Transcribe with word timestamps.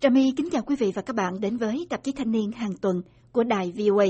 Trà 0.00 0.08
My 0.08 0.32
kính 0.36 0.48
chào 0.52 0.62
quý 0.62 0.76
vị 0.76 0.92
và 0.94 1.02
các 1.02 1.16
bạn 1.16 1.40
đến 1.40 1.56
với 1.56 1.86
tạp 1.90 2.04
chí 2.04 2.12
thanh 2.12 2.32
niên 2.32 2.52
hàng 2.52 2.76
tuần 2.80 3.02
của 3.32 3.44
đài 3.44 3.72
VOA. 3.76 4.04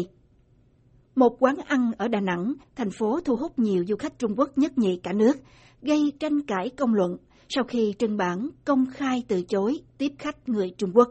Một 1.14 1.36
quán 1.38 1.56
ăn 1.66 1.92
ở 1.98 2.08
Đà 2.08 2.20
Nẵng, 2.20 2.54
thành 2.76 2.90
phố 2.90 3.20
thu 3.24 3.36
hút 3.36 3.58
nhiều 3.58 3.85
du 3.88 3.96
khách 3.96 4.18
Trung 4.18 4.34
Quốc 4.37 4.58
nhất 4.58 4.79
nhì 4.79 5.00
cả 5.03 5.12
nước, 5.12 5.37
gây 5.82 6.12
tranh 6.21 6.42
cãi 6.42 6.71
công 6.76 6.95
luận 6.95 7.16
sau 7.48 7.64
khi 7.64 7.95
trưng 7.98 8.16
bản 8.16 8.48
công 8.64 8.87
khai 8.92 9.24
từ 9.29 9.42
chối 9.42 9.80
tiếp 9.98 10.12
khách 10.18 10.48
người 10.48 10.71
Trung 10.79 10.92
Quốc. 10.95 11.08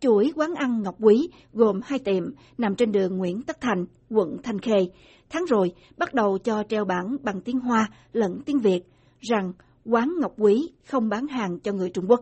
Chuỗi 0.00 0.32
quán 0.36 0.54
ăn 0.54 0.82
Ngọc 0.82 0.96
Quý 0.98 1.30
gồm 1.52 1.80
hai 1.84 1.98
tiệm 1.98 2.24
nằm 2.58 2.74
trên 2.74 2.92
đường 2.92 3.16
Nguyễn 3.16 3.42
Tất 3.42 3.60
Thành, 3.60 3.84
quận 4.10 4.36
Thanh 4.42 4.58
Khê. 4.58 4.88
Tháng 5.30 5.44
rồi 5.44 5.74
bắt 5.96 6.14
đầu 6.14 6.38
cho 6.38 6.62
treo 6.68 6.84
bảng 6.84 7.16
bằng 7.22 7.40
tiếng 7.40 7.60
Hoa 7.60 7.90
lẫn 8.12 8.40
tiếng 8.46 8.58
Việt 8.58 8.80
rằng 9.20 9.52
quán 9.84 10.14
Ngọc 10.20 10.32
Quý 10.38 10.70
không 10.86 11.08
bán 11.08 11.26
hàng 11.26 11.58
cho 11.58 11.72
người 11.72 11.90
Trung 11.90 12.06
Quốc. 12.08 12.20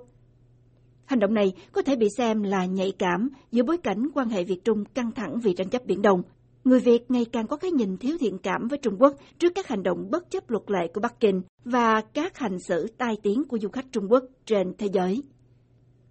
Hành 1.06 1.18
động 1.18 1.34
này 1.34 1.52
có 1.72 1.82
thể 1.82 1.96
bị 1.96 2.08
xem 2.16 2.42
là 2.42 2.64
nhạy 2.64 2.92
cảm 2.98 3.28
giữa 3.52 3.62
bối 3.62 3.76
cảnh 3.78 4.08
quan 4.14 4.28
hệ 4.28 4.44
Việt 4.44 4.64
Trung 4.64 4.84
căng 4.84 5.12
thẳng 5.12 5.40
vì 5.40 5.54
tranh 5.54 5.68
chấp 5.68 5.84
Biển 5.84 6.02
Đông. 6.02 6.22
Người 6.64 6.80
Việt 6.80 7.10
ngày 7.10 7.24
càng 7.24 7.46
có 7.46 7.56
cái 7.56 7.70
nhìn 7.70 7.96
thiếu 7.96 8.16
thiện 8.20 8.38
cảm 8.38 8.68
với 8.68 8.78
Trung 8.78 8.96
Quốc 8.98 9.14
trước 9.38 9.52
các 9.54 9.68
hành 9.68 9.82
động 9.82 10.10
bất 10.10 10.30
chấp 10.30 10.50
luật 10.50 10.70
lệ 10.70 10.88
của 10.94 11.00
Bắc 11.00 11.20
Kinh 11.20 11.42
và 11.64 12.00
các 12.00 12.38
hành 12.38 12.58
xử 12.58 12.86
tai 12.98 13.16
tiếng 13.22 13.44
của 13.44 13.58
du 13.58 13.68
khách 13.68 13.86
Trung 13.92 14.12
Quốc 14.12 14.24
trên 14.46 14.74
thế 14.78 14.88
giới. 14.92 15.22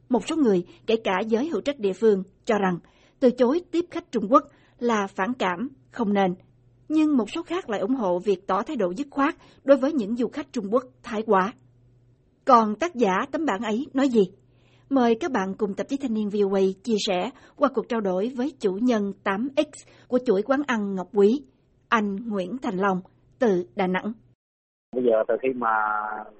Một 0.09 0.27
số 0.27 0.35
người, 0.35 0.65
kể 0.85 0.95
cả 0.95 1.19
giới 1.27 1.47
hữu 1.47 1.61
trách 1.61 1.79
địa 1.79 1.93
phương, 1.93 2.23
cho 2.45 2.57
rằng 2.57 2.79
từ 3.19 3.31
chối 3.31 3.61
tiếp 3.71 3.85
khách 3.91 4.11
Trung 4.11 4.27
Quốc 4.31 4.43
là 4.79 5.07
phản 5.07 5.33
cảm, 5.33 5.69
không 5.91 6.13
nên. 6.13 6.35
Nhưng 6.89 7.17
một 7.17 7.25
số 7.35 7.43
khác 7.43 7.69
lại 7.69 7.79
ủng 7.79 7.95
hộ 7.95 8.19
việc 8.19 8.47
tỏ 8.47 8.63
thái 8.63 8.75
độ 8.75 8.93
dứt 8.97 9.07
khoát 9.11 9.35
đối 9.63 9.77
với 9.77 9.93
những 9.93 10.15
du 10.15 10.27
khách 10.27 10.53
Trung 10.53 10.73
Quốc 10.73 10.83
thái 11.03 11.23
quá. 11.25 11.53
Còn 12.45 12.75
tác 12.75 12.95
giả 12.95 13.13
tấm 13.31 13.45
bản 13.45 13.61
ấy 13.61 13.87
nói 13.93 14.09
gì? 14.09 14.31
Mời 14.95 15.17
các 15.19 15.31
bạn 15.31 15.53
cùng 15.57 15.73
tạp 15.77 15.87
chí 15.87 15.97
thanh 16.01 16.13
niên 16.13 16.29
VOA 16.29 16.59
chia 16.83 16.99
sẻ 17.07 17.29
qua 17.57 17.69
cuộc 17.73 17.89
trao 17.89 18.01
đổi 18.01 18.31
với 18.37 18.53
chủ 18.61 18.71
nhân 18.81 19.01
8X 19.23 19.65
của 20.07 20.19
chuỗi 20.25 20.41
quán 20.41 20.61
ăn 20.67 20.95
Ngọc 20.95 21.07
Quý, 21.13 21.29
anh 21.89 22.15
Nguyễn 22.29 22.57
Thành 22.63 22.77
Long 22.77 23.01
từ 23.39 23.65
Đà 23.75 23.87
Nẵng. 23.87 24.13
Bây 24.95 25.03
giờ 25.03 25.23
từ 25.27 25.35
khi 25.41 25.49
mà 25.55 25.69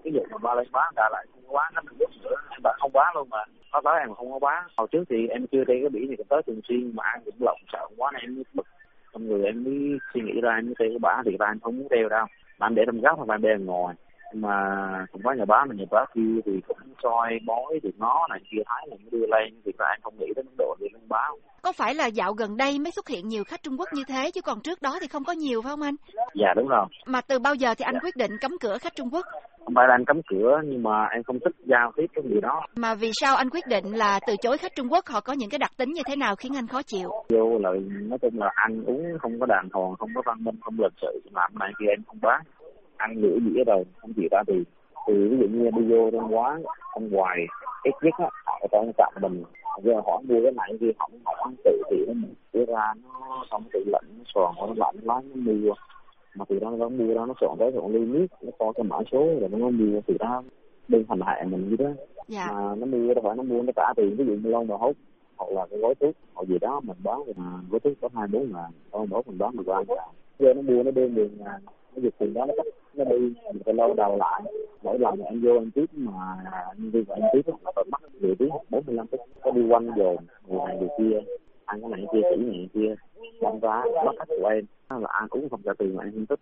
cái 0.03 0.13
vụ 0.13 0.25
mà 0.31 0.38
ba 0.44 0.55
lên 0.55 0.67
bán 0.71 0.94
đã 0.95 1.09
lại 1.11 1.25
không 1.31 1.55
bán 1.55 1.73
nó 1.75 1.81
mình 1.81 2.09
nữa. 2.23 2.35
Em 2.52 2.59
bạn 2.63 2.75
không 2.79 2.91
bán 2.94 3.16
luôn 3.16 3.27
mà. 3.29 3.44
Có 3.71 3.81
tới 3.83 3.94
em 3.99 4.13
không 4.13 4.31
có 4.31 4.39
bán 4.39 4.67
hồi 4.77 4.88
trước 4.91 5.03
thì 5.09 5.27
em 5.27 5.47
chưa 5.51 5.63
đi 5.63 5.73
cái 5.81 5.89
biển 5.89 6.05
thì 6.09 6.23
tới 6.29 6.41
thường 6.47 6.61
xuyên 6.67 6.95
mà 6.95 7.03
ăn 7.03 7.22
cũng 7.25 7.35
lộn 7.39 7.57
sợ 7.73 7.88
quá 7.97 8.11
nên 8.13 8.22
em 8.22 8.35
mới 8.35 8.44
bực. 8.53 8.67
Trong 9.13 9.27
người 9.27 9.44
em 9.44 9.63
mới 9.63 9.97
suy 10.13 10.22
nghĩ 10.22 10.41
ra 10.41 10.51
em 10.55 10.66
mới 10.66 10.75
theo 10.79 10.88
cái 10.89 10.99
bả 11.01 11.22
thì 11.25 11.38
ba 11.38 11.45
em 11.45 11.59
không 11.59 11.77
muốn 11.77 11.88
theo 11.91 12.09
đâu. 12.09 12.25
Bạn 12.59 12.75
để 12.75 12.83
trong 12.85 13.01
góc 13.01 13.17
hoặc 13.17 13.25
bạn 13.27 13.41
để 13.41 13.49
ngồi 13.59 13.94
mà 14.33 14.55
cũng 15.11 15.21
có 15.23 15.33
nhà 15.33 15.45
báo 15.45 15.65
này 15.65 15.77
nhà 15.77 15.85
báo 15.91 16.05
kia 16.15 16.41
thì 16.45 16.61
cũng 16.67 16.77
soi 17.03 17.39
bói 17.45 17.79
thì 17.83 17.89
nó 17.97 18.27
này 18.29 18.39
kia 18.51 18.61
thái 18.65 18.87
này 18.89 18.99
đưa 19.11 19.25
lên 19.27 19.61
thì 19.65 19.71
ra 19.79 19.85
anh 19.89 19.99
không 20.03 20.13
nghĩ 20.19 20.27
đến 20.35 20.45
độ 20.57 20.75
đi 20.79 20.87
lên 20.93 21.01
báo 21.09 21.37
có 21.65 21.71
phải 21.71 21.95
là 21.95 22.05
dạo 22.05 22.33
gần 22.33 22.57
đây 22.57 22.79
mới 22.79 22.91
xuất 22.91 23.07
hiện 23.07 23.27
nhiều 23.27 23.43
khách 23.43 23.63
Trung 23.63 23.75
Quốc 23.79 23.89
như 23.93 24.03
thế 24.07 24.31
chứ 24.31 24.41
còn 24.41 24.61
trước 24.63 24.81
đó 24.81 24.97
thì 25.01 25.07
không 25.07 25.23
có 25.23 25.33
nhiều 25.33 25.61
phải 25.61 25.69
không 25.69 25.81
anh? 25.81 25.95
Dạ 26.33 26.53
đúng 26.55 26.67
rồi. 26.67 26.85
Mà 27.05 27.21
từ 27.21 27.39
bao 27.39 27.55
giờ 27.55 27.73
thì 27.77 27.83
anh 27.83 27.93
dạ. 27.93 27.99
quyết 28.03 28.15
định 28.15 28.31
cấm 28.41 28.51
cửa 28.61 28.77
khách 28.77 28.95
Trung 28.95 29.09
Quốc? 29.11 29.25
Không 29.65 29.73
phải 29.75 29.87
là 29.87 29.93
anh 29.95 30.05
cấm 30.05 30.21
cửa 30.27 30.61
nhưng 30.65 30.83
mà 30.83 31.05
em 31.05 31.23
không 31.23 31.39
thích 31.39 31.55
giao 31.65 31.91
tiếp 31.95 32.05
cái 32.13 32.23
gì 32.29 32.41
đó. 32.41 32.61
Mà 32.75 32.95
vì 32.95 33.11
sao 33.21 33.35
anh 33.35 33.49
quyết 33.49 33.67
định 33.67 33.85
là 33.93 34.19
từ 34.27 34.35
chối 34.41 34.57
khách 34.57 34.75
Trung 34.75 34.91
Quốc 34.91 35.05
họ 35.07 35.21
có 35.21 35.33
những 35.33 35.49
cái 35.49 35.59
đặc 35.59 35.71
tính 35.77 35.91
như 35.91 36.01
thế 36.07 36.15
nào 36.15 36.35
khiến 36.35 36.55
anh 36.55 36.67
khó 36.67 36.81
chịu? 36.81 37.09
Vô 37.29 37.59
lời 37.59 37.79
nói 37.89 38.19
chung 38.21 38.39
là 38.39 38.51
ăn 38.55 38.83
uống 38.85 39.05
không 39.21 39.39
có 39.39 39.45
đàng 39.45 39.69
hoàng, 39.73 39.95
không 39.99 40.09
có 40.15 40.21
văn 40.25 40.43
minh, 40.43 40.55
không 40.61 40.75
lịch 40.79 40.93
sự 41.01 41.21
làm 41.35 41.51
này 41.59 41.71
kia 41.79 41.85
em 41.89 42.03
không 42.07 42.19
bán 42.21 42.41
ăn 42.97 43.21
nửa 43.21 43.38
dĩa 43.45 43.63
rồi 43.63 43.83
không 43.97 44.13
chịu 44.13 44.27
ra 44.31 44.43
thì 44.47 44.63
thì 45.07 45.13
ví 45.13 45.38
dụ 45.38 45.47
như 45.47 45.71
đi 45.71 45.91
vô 45.91 46.11
trong 46.11 46.35
quán 46.35 46.63
trong 46.95 47.09
ngoài 47.11 47.38
ít 47.83 47.93
nhất 48.01 48.13
á 48.17 48.29
họ 48.45 48.59
có 48.71 48.85
chạm 48.97 49.13
mình. 49.21 49.43
Giờ 49.83 50.01
họ 50.05 50.21
mua 50.27 50.43
cái 50.43 50.51
này 50.51 50.77
kia 50.79 50.91
họ 50.97 51.09
họ 51.25 51.51
tự 51.63 51.81
thì 51.89 52.05
nó 52.07 52.13
đưa 52.53 52.66
ra 52.66 52.93
nó 53.03 53.45
xong 53.51 53.63
tự 53.73 53.83
lạnh 53.88 54.05
nó 54.17 54.23
sòn 54.35 54.55
nó 54.57 54.73
lạnh 54.77 54.95
lắm 55.01 55.23
nó 55.33 55.51
mua. 55.51 55.73
Mà 56.35 56.45
từ 56.49 56.59
đó 56.59 56.71
nó 56.79 56.89
mua 56.89 57.13
đó 57.13 57.25
nó 57.25 57.33
soạn 57.41 57.57
tới 57.59 57.72
soạn 57.75 57.94
ly 57.94 58.00
nước 58.00 58.28
nó 58.41 58.51
có 58.59 58.72
cái 58.75 58.83
mã 58.83 58.97
số 59.12 59.25
rồi 59.39 59.50
nó 59.51 59.69
mua 59.69 60.01
từ 60.07 60.17
đó 60.19 60.44
đơn 60.88 61.03
hành 61.09 61.19
hạ 61.22 61.44
mình 61.47 61.69
như 61.69 61.75
đó 61.75 61.89
dạ. 62.27 62.47
mà 62.51 62.75
nó 62.75 62.85
mua 62.85 63.13
đâu 63.13 63.23
phải 63.23 63.35
nó 63.35 63.44
mua 63.44 63.62
nó 63.62 63.72
trả 63.75 63.94
tiền 63.95 64.16
ví 64.17 64.25
dụ 64.25 64.33
như 64.33 64.50
lon 64.50 64.67
đồ 64.67 64.77
hút 64.77 64.95
hoặc 65.38 65.51
là 65.51 65.66
cái 65.69 65.79
gói 65.79 65.95
thuốc 65.95 66.16
hoặc 66.33 66.47
gì 66.47 66.59
đó 66.62 66.81
mình 66.83 66.97
bán 67.03 67.19
mà 67.35 67.59
gói 67.69 67.79
thuốc 67.79 67.94
có 68.01 68.09
hai 68.16 68.27
bốn 68.27 68.51
ngàn 68.53 68.72
con 68.91 69.09
bốn 69.09 69.22
mình 69.25 69.38
bán 69.38 69.57
được 69.57 69.63
ba 69.67 69.83
ngàn. 69.88 69.97
Giờ 70.39 70.53
nó 70.53 70.62
mua 70.62 70.83
nó 70.83 70.91
mười 70.91 71.29
ngàn 71.39 71.62
cái 71.95 72.01
việc 72.01 72.17
tiền 72.17 72.33
đó 72.33 72.45
nó 72.45 72.53
cắt 72.57 72.66
nó 72.94 73.03
đi 73.06 73.33
mình 73.53 73.61
phải 73.66 73.73
lâu 73.73 73.94
đầu 73.94 74.17
lại. 74.17 74.41
Mỗi 74.83 75.00
lần 75.00 75.22
anh 75.23 75.41
vô 75.41 75.53
anh 75.56 75.72
tiếp 75.72 75.85
mà 75.94 76.38
nhân 76.78 76.91
viên 76.91 77.06
của 77.06 77.13
anh 77.13 77.23
tiếp 77.33 77.41
là 77.47 77.72
phải 77.75 77.85
mất 77.91 78.01
mười 78.22 78.35
tiếng 78.39 78.50
bốn 78.69 78.83
mươi 78.85 78.95
lăm 78.95 79.07
phút. 79.07 79.19
Có 79.41 79.51
đi 79.51 79.61
quanh 79.69 79.89
dồn, 79.97 80.17
người 80.47 80.59
này 80.67 80.78
người 80.78 80.89
kia, 80.97 81.19
ăn 81.66 81.81
cái 81.81 81.89
này 81.89 82.06
kia 82.13 82.22
kỹ 82.22 82.44
này 82.44 82.69
kia 82.73 82.95
băng 83.41 83.59
ra 83.59 83.83
mất 84.06 84.11
khách 84.19 84.28
của 84.41 84.47
em. 84.47 84.66
Là 84.89 85.09
ăn 85.09 85.28
cũng 85.29 85.50
không 85.50 85.61
trả 85.66 85.73
tiền 85.78 85.95
mà 85.95 86.03
em 86.03 86.11
không 86.13 86.25
thích. 86.25 86.39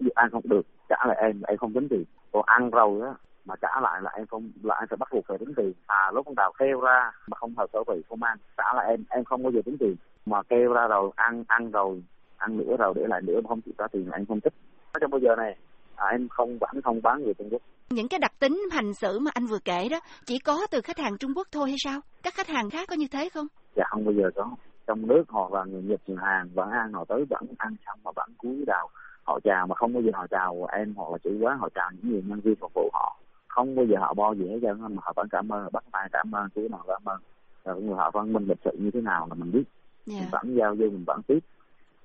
Việc 0.00 0.14
ăn 0.14 0.30
không 0.30 0.42
được, 0.44 0.66
trả 0.88 0.96
lại 1.06 1.16
em 1.20 1.42
em 1.46 1.56
không 1.56 1.72
tính 1.72 1.88
tiền. 1.90 2.04
Còn 2.32 2.42
ăn 2.46 2.70
rồi 2.70 3.00
á, 3.06 3.14
mà 3.44 3.54
trả 3.62 3.80
lại 3.82 4.00
là 4.02 4.10
em 4.10 4.26
không, 4.26 4.50
là 4.62 4.74
em 4.80 4.88
phải 4.88 4.96
bắt 4.96 5.08
buộc 5.12 5.24
phải 5.26 5.38
tính 5.38 5.54
tiền. 5.56 5.72
À 5.86 6.10
lúc 6.14 6.26
con 6.26 6.34
đào 6.34 6.52
kêu 6.58 6.80
ra 6.80 7.10
mà 7.26 7.36
không 7.36 7.54
hợp 7.56 7.66
sở 7.72 7.82
vị 7.86 8.02
không 8.08 8.22
ăn, 8.22 8.38
trả 8.56 8.74
lại 8.74 8.88
em 8.88 9.04
em 9.08 9.24
không 9.24 9.42
bao 9.42 9.52
giờ 9.52 9.60
tính 9.64 9.76
tiền. 9.80 9.96
Mà 10.26 10.42
kêu 10.42 10.72
ra 10.72 10.86
rồi, 10.86 11.10
ăn 11.16 11.44
ăn 11.48 11.70
rồi, 11.70 12.02
ăn 12.36 12.56
nữa 12.56 12.76
rồi 12.78 12.92
để 12.96 13.06
lại 13.06 13.20
nữa 13.22 13.40
mà 13.44 13.48
không 13.48 13.60
chịu 13.60 13.74
trả 13.78 13.88
tiền 13.88 14.08
là 14.10 14.16
em 14.16 14.26
không 14.26 14.40
thích 14.40 14.54
trong 15.00 15.10
bây 15.10 15.20
giờ 15.20 15.36
này 15.36 15.56
à, 15.96 16.06
em 16.10 16.28
không 16.28 16.58
vẫn 16.60 16.82
không 16.84 17.02
bán 17.02 17.24
người 17.24 17.34
Trung 17.34 17.48
Quốc. 17.50 17.62
Những 17.90 18.08
cái 18.08 18.18
đặc 18.18 18.32
tính 18.38 18.62
hành 18.72 18.94
xử 18.94 19.18
mà 19.18 19.30
anh 19.34 19.46
vừa 19.46 19.58
kể 19.64 19.88
đó 19.90 20.00
chỉ 20.26 20.38
có 20.38 20.66
từ 20.70 20.80
khách 20.80 20.98
hàng 20.98 21.18
Trung 21.18 21.32
Quốc 21.36 21.48
thôi 21.52 21.68
hay 21.68 21.76
sao? 21.84 22.00
Các 22.22 22.34
khách 22.34 22.48
hàng 22.48 22.70
khác 22.70 22.88
có 22.88 22.96
như 22.96 23.06
thế 23.12 23.28
không? 23.28 23.46
Dạ 23.76 23.84
không 23.90 24.04
bao 24.04 24.14
giờ 24.14 24.30
có. 24.34 24.50
Trong 24.86 25.06
nước 25.06 25.24
hoặc 25.28 25.52
là 25.52 25.64
người 25.64 25.82
Nhật, 25.82 26.00
người 26.06 26.16
Hàn 26.20 26.50
vẫn 26.54 26.70
ăn 26.70 26.92
họ 26.92 27.04
tới 27.08 27.24
vẫn 27.30 27.42
ăn 27.58 27.76
xong 27.86 27.98
mà 28.04 28.10
vẫn 28.16 28.28
cúi 28.38 28.64
đầu 28.66 28.88
họ 29.30 29.40
chào 29.44 29.66
mà 29.66 29.74
không 29.74 29.92
bao 29.92 30.02
giờ 30.02 30.10
họ 30.14 30.26
chào 30.30 30.66
em 30.72 30.94
hoặc 30.96 31.12
là 31.12 31.18
chủ 31.18 31.30
quán 31.40 31.58
họ 31.58 31.68
chào 31.74 31.90
những 31.92 32.12
người 32.12 32.22
nhân 32.26 32.40
viên 32.40 32.54
phục 32.60 32.72
vụ 32.74 32.90
họ 32.92 33.16
không 33.48 33.74
bao 33.74 33.84
giờ 33.84 33.96
họ 34.00 34.14
bo 34.14 34.34
gì 34.34 34.48
hết 34.48 34.58
trơn 34.62 34.80
mà 34.80 35.02
họ 35.02 35.12
vẫn 35.16 35.28
cảm 35.30 35.52
ơn 35.52 35.68
bắt 35.72 35.84
tay 35.92 36.08
cảm 36.12 36.32
ơn 36.32 36.48
chú 36.54 36.68
nào 36.70 36.84
cảm 36.88 37.02
ơn 37.04 37.20
rồi 37.64 37.82
người 37.82 37.96
họ 37.96 38.10
văn 38.10 38.32
minh 38.32 38.44
lịch 38.48 38.58
sự 38.64 38.70
như 38.78 38.90
thế 38.90 39.00
nào 39.00 39.26
là 39.28 39.34
mình 39.34 39.52
biết 39.52 39.64
yeah. 40.06 40.20
mình 40.20 40.28
dạ. 40.32 40.38
vẫn 40.38 40.56
giao 40.56 40.74
vô 40.74 40.84
mình 40.84 41.04
vẫn 41.06 41.20
tiếp 41.26 41.38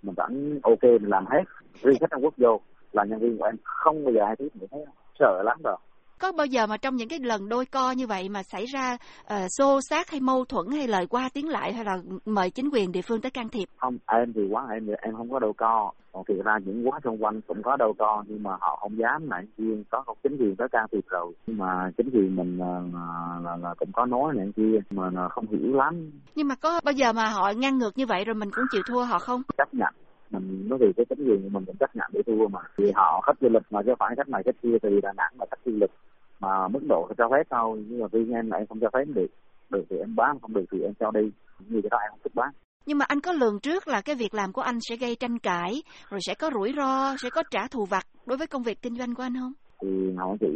mình 0.03 0.15
vẫn 0.17 0.59
ok 0.63 0.83
mình 0.83 1.09
làm 1.09 1.25
hết 1.25 1.43
riêng 1.83 1.97
khách 1.99 2.11
Trung 2.11 2.23
Quốc 2.23 2.33
vô 2.37 2.61
là 2.95 3.03
nhân 3.03 3.19
viên 3.19 3.37
của 3.37 3.45
em. 3.45 3.55
Không 3.63 4.05
bao 4.05 4.13
giờ 4.13 4.21
ai 4.25 4.35
tiếp 4.35 4.49
nữa 4.53 4.67
thấy 4.71 4.85
sợ 5.19 5.41
lắm 5.43 5.57
rồi 5.63 5.77
có 6.19 6.31
bao 6.31 6.45
giờ 6.45 6.67
mà 6.67 6.77
trong 6.77 6.95
những 6.95 7.09
cái 7.09 7.19
lần 7.19 7.49
đôi 7.49 7.65
co 7.65 7.91
như 7.91 8.07
vậy 8.07 8.29
mà 8.29 8.43
xảy 8.43 8.65
ra 8.65 8.97
uh, 9.23 9.33
xô 9.57 9.79
xát 9.89 10.09
hay 10.09 10.19
mâu 10.19 10.45
thuẫn 10.45 10.67
hay 10.71 10.87
lời 10.87 11.07
qua 11.07 11.29
tiếng 11.33 11.49
lại 11.49 11.73
hay 11.73 11.85
là 11.85 11.97
mời 12.25 12.49
chính 12.49 12.69
quyền 12.73 12.91
địa 12.91 13.01
phương 13.01 13.21
tới 13.21 13.31
can 13.31 13.49
thiệp? 13.49 13.65
Không 13.77 13.97
em 14.07 14.33
thì 14.33 14.41
quán 14.51 14.67
em 14.69 14.87
em 15.01 15.15
không 15.15 15.31
có 15.31 15.39
đôi 15.39 15.53
co. 15.57 15.91
Còn 16.11 16.23
thì 16.27 16.33
ra 16.45 16.57
những 16.65 16.87
quán 16.87 17.01
xung 17.03 17.23
quanh 17.23 17.41
cũng 17.47 17.63
có 17.63 17.75
đôi 17.77 17.93
co 17.97 18.23
nhưng 18.27 18.43
mà 18.43 18.51
họ 18.59 18.77
không 18.81 18.97
dám 18.97 19.29
này 19.29 19.43
kia 19.57 19.73
có 19.89 20.03
không? 20.05 20.17
Chính 20.23 20.37
quyền 20.37 20.55
tới 20.55 20.67
can 20.71 20.85
thiệp 20.91 21.05
rồi. 21.07 21.33
Nhưng 21.47 21.57
mà 21.57 21.91
chính 21.97 22.09
quyền 22.13 22.35
mình 22.35 22.57
là, 22.57 22.81
là, 23.43 23.57
là 23.57 23.73
cũng 23.77 23.91
có 23.93 24.05
nói 24.05 24.33
này 24.35 24.47
kia 24.55 24.79
mà 24.89 25.29
không 25.29 25.45
hiểu 25.47 25.75
lắm. 25.75 26.11
Nhưng 26.35 26.47
mà 26.47 26.55
có 26.55 26.81
bao 26.83 26.93
giờ 26.93 27.13
mà 27.13 27.29
họ 27.29 27.51
ngăn 27.57 27.77
ngược 27.77 27.97
như 27.97 28.05
vậy 28.05 28.25
rồi 28.25 28.35
mình 28.35 28.49
cũng 28.55 28.65
chịu 28.71 28.81
thua 28.87 29.03
họ 29.03 29.19
không? 29.19 29.41
Chấp 29.57 29.73
nhận 29.73 29.93
mình 30.31 30.69
nói 30.69 30.79
vì 30.81 30.93
cái 30.97 31.05
tính 31.05 31.27
quyền 31.27 31.43
của 31.43 31.49
mình 31.49 31.65
cũng 31.65 31.75
chấp 31.79 31.95
nhận 31.95 32.09
để 32.13 32.21
thua 32.25 32.47
mà. 32.47 32.59
Thì 32.77 32.91
họ 32.95 33.21
khách 33.25 33.37
du 33.41 33.49
lịch 33.49 33.63
mà 33.69 33.81
chứ 33.85 33.91
phải 33.99 34.15
khách 34.17 34.29
này 34.29 34.43
khách 34.45 34.61
kia 34.61 34.77
thì 34.83 35.01
đà 35.01 35.13
nẵng 35.17 35.33
là 35.39 35.45
khách 35.51 35.59
du 35.65 35.71
lịch 35.81 35.91
mà 36.39 36.67
mức 36.67 36.79
độ 36.89 37.07
cho 37.17 37.29
phép 37.31 37.43
thôi. 37.49 37.83
Nhưng 37.87 37.99
mà 37.99 38.07
riêng 38.11 38.31
em 38.31 38.51
là 38.51 38.57
em 38.57 38.67
không 38.67 38.79
cho 38.79 38.89
phép 38.93 39.05
được. 39.15 39.27
Được 39.69 39.83
thì 39.89 39.97
em 39.97 40.15
bán 40.15 40.39
không 40.41 40.53
được 40.53 40.65
thì 40.71 40.81
em 40.81 40.93
cho 40.99 41.11
đi. 41.11 41.31
Như 41.59 41.81
cái 41.81 41.89
đó 41.91 41.97
em 41.97 42.09
không 42.11 42.19
thích 42.23 42.35
bán. 42.35 42.49
Nhưng 42.85 42.97
mà 42.97 43.05
anh 43.07 43.19
có 43.19 43.31
lường 43.31 43.59
trước 43.59 43.87
là 43.87 44.01
cái 44.01 44.15
việc 44.15 44.33
làm 44.33 44.51
của 44.53 44.61
anh 44.61 44.79
sẽ 44.89 44.95
gây 44.95 45.15
tranh 45.15 45.39
cãi 45.39 45.83
rồi 46.09 46.19
sẽ 46.27 46.33
có 46.33 46.49
rủi 46.53 46.73
ro 46.77 47.15
sẽ 47.17 47.29
có 47.29 47.43
trả 47.51 47.67
thù 47.67 47.85
vặt 47.85 48.03
đối 48.25 48.37
với 48.37 48.47
công 48.47 48.63
việc 48.63 48.81
kinh 48.81 48.95
doanh 48.95 49.15
của 49.15 49.23
anh 49.23 49.33
không? 49.39 49.53
Thì 49.81 50.13
họ 50.17 50.35
chị 50.39 50.47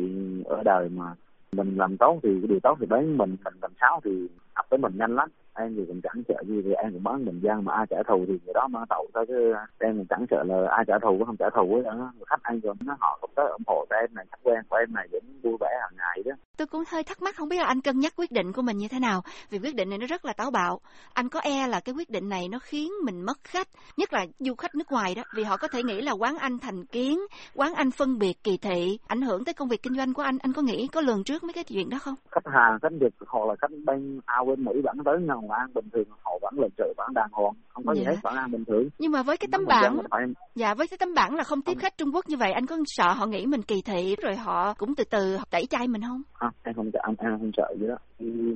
ở 0.45 0.61
đời 0.65 0.89
mà 0.89 1.05
mình 1.51 1.77
làm 1.77 1.97
tốt 1.97 2.19
thì 2.23 2.29
cái 2.41 2.47
điều 2.47 2.59
tốt 2.63 2.77
thì 2.79 2.85
đến 2.89 3.17
mình 3.17 3.35
mình 3.45 3.53
làm 3.61 3.71
xấu 3.81 3.99
thì 4.03 4.27
ập 4.53 4.65
tới 4.69 4.77
mình 4.77 4.93
nhanh 4.95 5.15
lắm 5.15 5.29
em 5.59 5.75
thì 5.75 5.83
cũng 5.87 6.01
chẳng 6.01 6.23
sợ 6.27 6.35
gì 6.47 6.61
thì 6.65 6.73
em 6.73 6.93
cũng 6.93 7.03
bán 7.03 7.25
bình 7.25 7.39
dân 7.39 7.65
mà 7.65 7.73
ai 7.73 7.85
trả 7.89 7.97
thù 8.07 8.25
thì 8.27 8.33
người 8.45 8.53
đó 8.53 8.67
mang 8.67 8.85
tàu 8.89 9.05
thôi 9.13 9.25
chứ 9.27 9.53
em 9.79 9.97
cũng 9.97 10.05
chẳng 10.09 10.25
sợ 10.31 10.43
là 10.43 10.55
ai 10.69 10.83
trả 10.87 10.99
thù 10.99 11.09
cũng 11.17 11.25
không 11.25 11.37
trả 11.37 11.49
thù 11.55 11.73
với 11.73 11.83
đó 11.83 12.11
khách 12.25 12.43
anh 12.43 12.59
rồi 12.59 12.75
nó 12.85 12.95
họ 12.99 13.17
cũng 13.21 13.31
tới 13.35 13.45
ủng 13.51 13.63
hộ 13.67 13.85
cho 13.89 13.95
em 13.95 14.13
này 14.13 14.25
khách 14.31 14.39
quen 14.43 14.59
của 14.69 14.75
em 14.75 14.93
này 14.93 15.07
vẫn 15.11 15.23
vui 15.43 15.57
vẻ 15.59 15.69
hàng 15.81 15.95
ngày 15.97 16.23
đó. 16.25 16.31
Tôi 16.57 16.67
cũng 16.67 16.83
hơi 16.91 17.03
thắc 17.03 17.21
mắc 17.21 17.35
không 17.35 17.49
biết 17.49 17.57
là 17.57 17.65
anh 17.65 17.81
cân 17.81 17.99
nhắc 17.99 18.13
quyết 18.17 18.31
định 18.31 18.53
của 18.53 18.61
mình 18.61 18.77
như 18.77 18.87
thế 18.87 18.99
nào 18.99 19.21
vì 19.49 19.59
quyết 19.59 19.75
định 19.75 19.89
này 19.89 19.97
nó 19.97 20.07
rất 20.07 20.25
là 20.25 20.33
táo 20.33 20.51
bạo. 20.51 20.79
Anh 21.13 21.29
có 21.29 21.39
e 21.39 21.67
là 21.67 21.79
cái 21.79 21.95
quyết 21.95 22.09
định 22.09 22.29
này 22.29 22.47
nó 22.51 22.59
khiến 22.59 22.91
mình 23.05 23.21
mất 23.21 23.37
khách 23.43 23.67
nhất 23.97 24.13
là 24.13 24.25
du 24.39 24.55
khách 24.55 24.75
nước 24.75 24.91
ngoài 24.91 25.15
đó 25.15 25.23
vì 25.35 25.43
họ 25.43 25.57
có 25.57 25.67
thể 25.67 25.83
nghĩ 25.83 26.01
là 26.01 26.11
quán 26.11 26.37
anh 26.37 26.59
thành 26.59 26.85
kiến 26.85 27.19
quán 27.55 27.73
anh 27.73 27.91
phân 27.91 28.19
biệt 28.19 28.43
kỳ 28.43 28.57
thị 28.57 28.99
ảnh 29.07 29.21
hưởng 29.21 29.45
tới 29.45 29.53
công 29.53 29.67
việc 29.67 29.83
kinh 29.83 29.93
doanh 29.93 30.13
của 30.13 30.21
anh. 30.21 30.37
Anh 30.41 30.53
có 30.53 30.61
nghĩ 30.61 30.87
có 30.87 31.01
lường 31.01 31.23
trước 31.23 31.43
mấy 31.43 31.53
cái 31.53 31.63
chuyện 31.63 31.89
đó 31.89 31.97
không? 32.01 32.15
Khách 32.31 32.51
hàng 32.53 32.79
khách 32.81 32.93
việt 32.99 33.13
hoặc 33.27 33.45
là 33.47 33.55
khách 33.61 33.71
bên 33.85 34.19
ao 34.25 34.45
bên 34.45 34.65
mỹ 34.65 34.71
vẫn 34.83 34.97
tới 35.05 35.19
nhau 35.19 35.43
là 35.49 35.55
ăn 35.57 35.73
bình 35.73 35.89
thường 35.93 36.03
họ 36.23 36.31
vẫn 36.41 36.53
lần 36.59 36.69
trợ 36.77 36.93
vẫn 36.97 37.07
đàng 37.13 37.29
hoàng 37.31 37.53
không 37.69 37.83
có 37.85 37.93
gì 37.95 38.01
Dạ. 38.05 38.09
hết 38.11 38.17
vẫn 38.23 38.35
ăn 38.35 38.51
bình 38.51 38.65
thường. 38.65 38.89
Nhưng 38.99 39.11
mà 39.11 39.23
với 39.23 39.37
cái 39.37 39.47
tấm 39.51 39.61
mình 39.67 40.05
phải 40.11 40.21
dạ 40.55 40.73
với 40.73 40.87
cái 40.87 40.97
tấm 40.97 41.13
bảng 41.15 41.35
là 41.35 41.43
không 41.43 41.61
tiếp 41.61 41.73
Không. 41.73 41.79
khách 41.81 41.97
Trung 41.97 42.09
Quốc 42.13 42.25
như 42.29 42.37
vậy 42.37 42.51
anh 42.51 42.65
có 42.65 42.77
sợ 42.85 43.13
họ 43.13 43.25
nghĩ 43.25 43.45
mình 43.45 43.61
kỳ 43.61 43.81
thị 43.85 44.15
rồi 44.23 44.35
họ 44.35 44.73
cũng 44.77 44.95
từ 44.95 45.03
từ 45.03 45.37
tẩy 45.51 45.65
chay 45.65 45.87
mình 45.87 46.01
không? 46.01 46.21
Không 46.33 46.49
em 46.63 46.75
không 46.75 46.89
sợ 46.93 46.99
em, 47.07 47.15
em 47.19 47.39
không 47.39 47.51
sợ 47.57 47.67
gì 47.79 47.87
đó. 47.87 47.95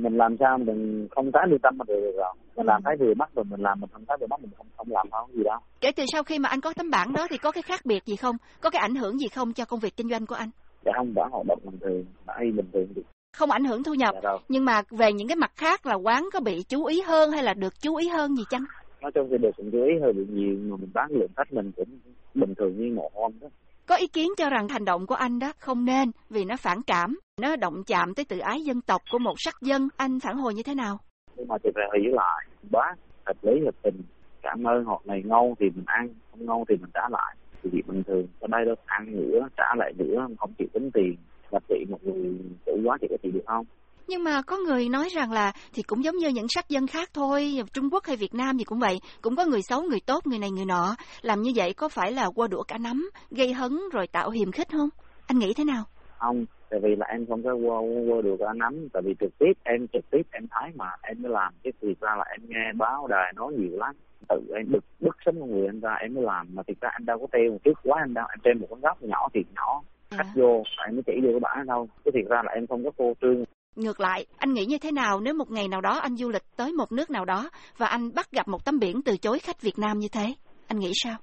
Mình 0.03 0.17
làm 0.17 0.35
sao 0.39 0.57
mình 0.57 1.07
không 1.15 1.31
trái 1.31 1.43
lương 1.49 1.59
tâm 1.59 1.73
mà 1.77 1.85
được 1.87 2.11
rồi. 2.17 2.33
Mình 2.55 2.65
làm 2.65 2.81
thấy 2.85 2.95
vừa 2.99 3.13
mắt 3.13 3.29
rồi 3.35 3.45
mình 3.49 3.61
làm 3.61 3.79
mình 3.79 3.89
không 3.93 4.05
thấy 4.07 4.17
vừa 4.21 4.27
mắt 4.27 4.39
mình 4.41 4.51
không 4.57 4.67
không 4.77 4.87
làm 4.91 5.07
không 5.11 5.29
gì 5.33 5.41
đâu. 5.45 5.59
Kể 5.81 5.91
từ 5.95 6.03
sau 6.13 6.23
khi 6.23 6.39
mà 6.39 6.49
anh 6.49 6.61
có 6.61 6.73
tấm 6.77 6.89
bảng 6.89 7.13
đó 7.13 7.27
thì 7.29 7.37
có 7.37 7.51
cái 7.51 7.61
khác 7.61 7.79
biệt 7.85 8.05
gì 8.05 8.15
không? 8.15 8.35
Có 8.61 8.69
cái 8.69 8.79
ảnh 8.79 8.95
hưởng 8.95 9.17
gì 9.19 9.27
không 9.27 9.53
cho 9.53 9.65
công 9.65 9.79
việc 9.79 9.97
kinh 9.97 10.09
doanh 10.09 10.25
của 10.25 10.35
anh? 10.35 10.49
Dạ 10.85 10.91
không 10.97 11.13
vẫn 11.15 11.29
hoạt 11.31 11.45
động 11.47 11.59
bình 11.63 11.79
thường. 11.79 12.05
Vẫn 12.25 12.35
y 12.41 12.51
bình 12.51 12.65
thường 12.73 12.93
được 12.95 13.01
không 13.33 13.51
ảnh 13.51 13.63
hưởng 13.63 13.83
thu 13.83 13.93
nhập 13.93 14.15
dạ 14.23 14.29
nhưng 14.49 14.65
mà 14.65 14.81
về 14.89 15.13
những 15.13 15.27
cái 15.27 15.35
mặt 15.35 15.51
khác 15.55 15.85
là 15.85 15.95
quán 15.95 16.29
có 16.33 16.39
bị 16.39 16.63
chú 16.63 16.85
ý 16.85 17.01
hơn 17.01 17.31
hay 17.31 17.43
là 17.43 17.53
được 17.53 17.73
chú 17.81 17.95
ý 17.95 18.07
hơn 18.07 18.35
gì 18.35 18.43
chăng? 18.49 18.63
Nói 19.01 19.11
chung 19.11 19.27
thì 19.31 19.37
được 19.37 19.51
cũng 19.57 19.71
chú 19.71 19.83
ý 19.83 19.91
hơi 20.01 20.13
bị 20.13 20.25
nhiều 20.29 20.57
mà 20.61 20.75
mình 20.79 20.89
bán 20.93 21.11
lượng 21.11 21.31
khách 21.37 21.53
mình 21.53 21.71
cũng 21.75 21.99
bình 22.33 22.53
thường 22.57 22.77
như 22.77 22.93
ngộ 22.93 23.09
hôm 23.13 23.31
đó. 23.41 23.47
Có 23.87 23.95
ý 23.95 24.07
kiến 24.07 24.29
cho 24.37 24.49
rằng 24.49 24.67
hành 24.67 24.85
động 24.85 25.07
của 25.07 25.15
anh 25.15 25.39
đó 25.39 25.51
không 25.59 25.85
nên 25.85 26.11
vì 26.29 26.45
nó 26.45 26.55
phản 26.57 26.81
cảm 26.87 27.19
nó 27.41 27.55
động 27.55 27.83
chạm 27.87 28.13
tới 28.13 28.25
tự 28.25 28.39
ái 28.39 28.61
dân 28.61 28.81
tộc 28.81 29.01
của 29.11 29.19
một 29.19 29.33
sắc 29.37 29.55
dân. 29.61 29.89
Anh 29.97 30.19
phản 30.19 30.37
hồi 30.37 30.53
như 30.53 30.63
thế 30.63 30.75
nào? 30.75 30.99
Nhưng 31.35 31.47
mà 31.47 31.55
thì 31.63 31.69
phải 31.75 31.99
hiểu 32.01 32.13
lại 32.13 32.47
bán 32.71 32.97
hợp 33.25 33.37
lý 33.41 33.65
hợp 33.65 33.75
tình 33.81 34.01
cảm 34.41 34.67
ơn 34.67 34.83
họ 34.83 35.01
này 35.05 35.21
ngon 35.25 35.53
thì 35.59 35.65
mình 35.69 35.83
ăn 35.85 36.09
không 36.31 36.45
ngon 36.45 36.63
thì 36.69 36.75
mình 36.75 36.89
trả 36.93 37.09
lại. 37.09 37.35
Thì 37.63 37.69
việc 37.69 37.87
bình 37.87 38.03
thường 38.03 38.27
ở 38.39 38.47
đây 38.47 38.65
đâu 38.65 38.75
ăn 38.85 39.05
nữa 39.11 39.47
trả 39.57 39.75
lại 39.77 39.93
nữa 39.97 40.27
không 40.39 40.53
chịu 40.57 40.67
tính 40.73 40.91
tiền 40.93 41.15
là 41.53 41.59
chị 41.69 41.85
một 41.89 42.03
người 42.03 42.39
chủ 42.65 42.71
quá 42.85 42.97
chị 43.01 43.07
có 43.09 43.17
chịu 43.23 43.31
được 43.31 43.43
không? 43.45 43.65
Nhưng 44.07 44.23
mà 44.23 44.41
có 44.47 44.57
người 44.57 44.89
nói 44.89 45.09
rằng 45.09 45.31
là 45.31 45.51
thì 45.73 45.83
cũng 45.83 46.03
giống 46.03 46.15
như 46.15 46.29
những 46.29 46.45
sắc 46.49 46.69
dân 46.69 46.87
khác 46.87 47.09
thôi 47.13 47.53
Trung 47.73 47.89
Quốc 47.91 48.05
hay 48.05 48.15
Việt 48.15 48.33
Nam 48.33 48.57
gì 48.57 48.63
cũng 48.63 48.79
vậy 48.79 48.99
cũng 49.21 49.35
có 49.35 49.45
người 49.45 49.61
xấu 49.61 49.81
người 49.81 49.99
tốt 50.05 50.27
người 50.27 50.39
này 50.39 50.51
người 50.51 50.65
nọ. 50.65 50.95
Làm 51.21 51.41
như 51.41 51.51
vậy 51.55 51.73
có 51.73 51.89
phải 51.89 52.11
là 52.11 52.29
qua 52.35 52.47
đũa 52.47 52.63
cả 52.63 52.77
nắm 52.77 53.09
gây 53.31 53.53
hấn 53.53 53.79
rồi 53.93 54.07
tạo 54.07 54.29
hiềm 54.29 54.51
khích 54.51 54.67
không? 54.71 54.89
Anh 55.27 55.39
nghĩ 55.39 55.53
thế 55.57 55.63
nào? 55.63 55.83
Không 56.17 56.45
tại 56.69 56.79
vì 56.83 56.95
là 56.95 57.05
em 57.05 57.25
không 57.25 57.43
có 57.43 57.53
qua 57.53 57.79
qua 57.79 58.21
được 58.23 58.39
ăn 58.39 58.57
nắm 58.57 58.87
tại 58.93 59.01
vì 59.05 59.15
trực 59.19 59.37
tiếp 59.39 59.53
em 59.63 59.87
trực 59.93 60.09
tiếp 60.11 60.21
em 60.31 60.47
thấy 60.51 60.71
mà 60.75 60.85
em 61.01 61.21
mới 61.21 61.31
làm. 61.31 61.53
Chứ 61.63 61.69
thực 61.81 61.99
ra 62.01 62.15
là 62.17 62.23
em 62.31 62.41
nghe 62.47 62.73
báo 62.75 63.07
đài 63.07 63.33
nói 63.35 63.53
nhiều 63.53 63.77
lắm 63.77 63.95
tự 64.29 64.41
em 64.55 64.71
bực 64.71 64.83
bức 64.99 65.17
sống 65.25 65.39
con 65.39 65.51
người 65.51 65.65
em 65.65 65.79
ra 65.79 65.93
em 65.93 66.13
mới 66.13 66.23
làm. 66.23 66.47
Mà 66.53 66.63
thực 66.67 66.81
ra 66.81 66.89
em 66.99 67.05
đâu 67.05 67.17
có 67.19 67.27
treo 67.31 67.51
một 67.51 67.57
trước 67.63 67.79
quá 67.83 68.01
em 68.03 68.13
đâu 68.13 68.25
em 68.29 68.39
treo 68.43 68.53
một 68.59 68.67
con 68.69 68.81
góc 68.81 69.03
nhỏ 69.03 69.29
thiệt 69.33 69.45
nhỏ 69.55 69.81
khách 70.17 70.27
Dạ. 70.35 70.41
vô 70.43 70.63
em 70.87 70.95
mới 70.95 71.03
chỉ 71.05 71.13
vô 71.23 71.29
cái 71.31 71.39
bảng 71.39 71.65
đâu 71.67 71.87
chứ 72.05 72.11
thiệt 72.13 72.25
ra 72.29 72.41
là 72.45 72.51
em 72.51 72.67
không 72.67 72.83
có 72.83 72.91
phô 72.97 73.13
trương. 73.21 73.43
Ngược 73.75 73.99
lại 73.99 74.25
anh 74.37 74.53
nghĩ 74.53 74.65
như 74.65 74.77
thế 74.81 74.91
nào 74.91 75.19
nếu 75.19 75.33
một 75.33 75.51
ngày 75.51 75.67
nào 75.67 75.81
đó 75.81 75.99
anh 75.99 76.15
du 76.15 76.29
lịch 76.29 76.43
tới 76.57 76.71
một 76.73 76.91
nước 76.91 77.09
nào 77.09 77.25
đó 77.25 77.49
và 77.77 77.87
anh 77.87 78.13
bắt 78.15 78.31
gặp 78.31 78.47
một 78.47 78.65
tấm 78.65 78.79
biển 78.79 79.01
từ 79.05 79.17
chối 79.17 79.39
khách 79.39 79.61
Việt 79.61 79.79
Nam 79.79 79.99
như 79.99 80.07
thế? 80.13 80.33
Anh 80.67 80.79
nghĩ 80.79 80.91
sao? 81.03 81.15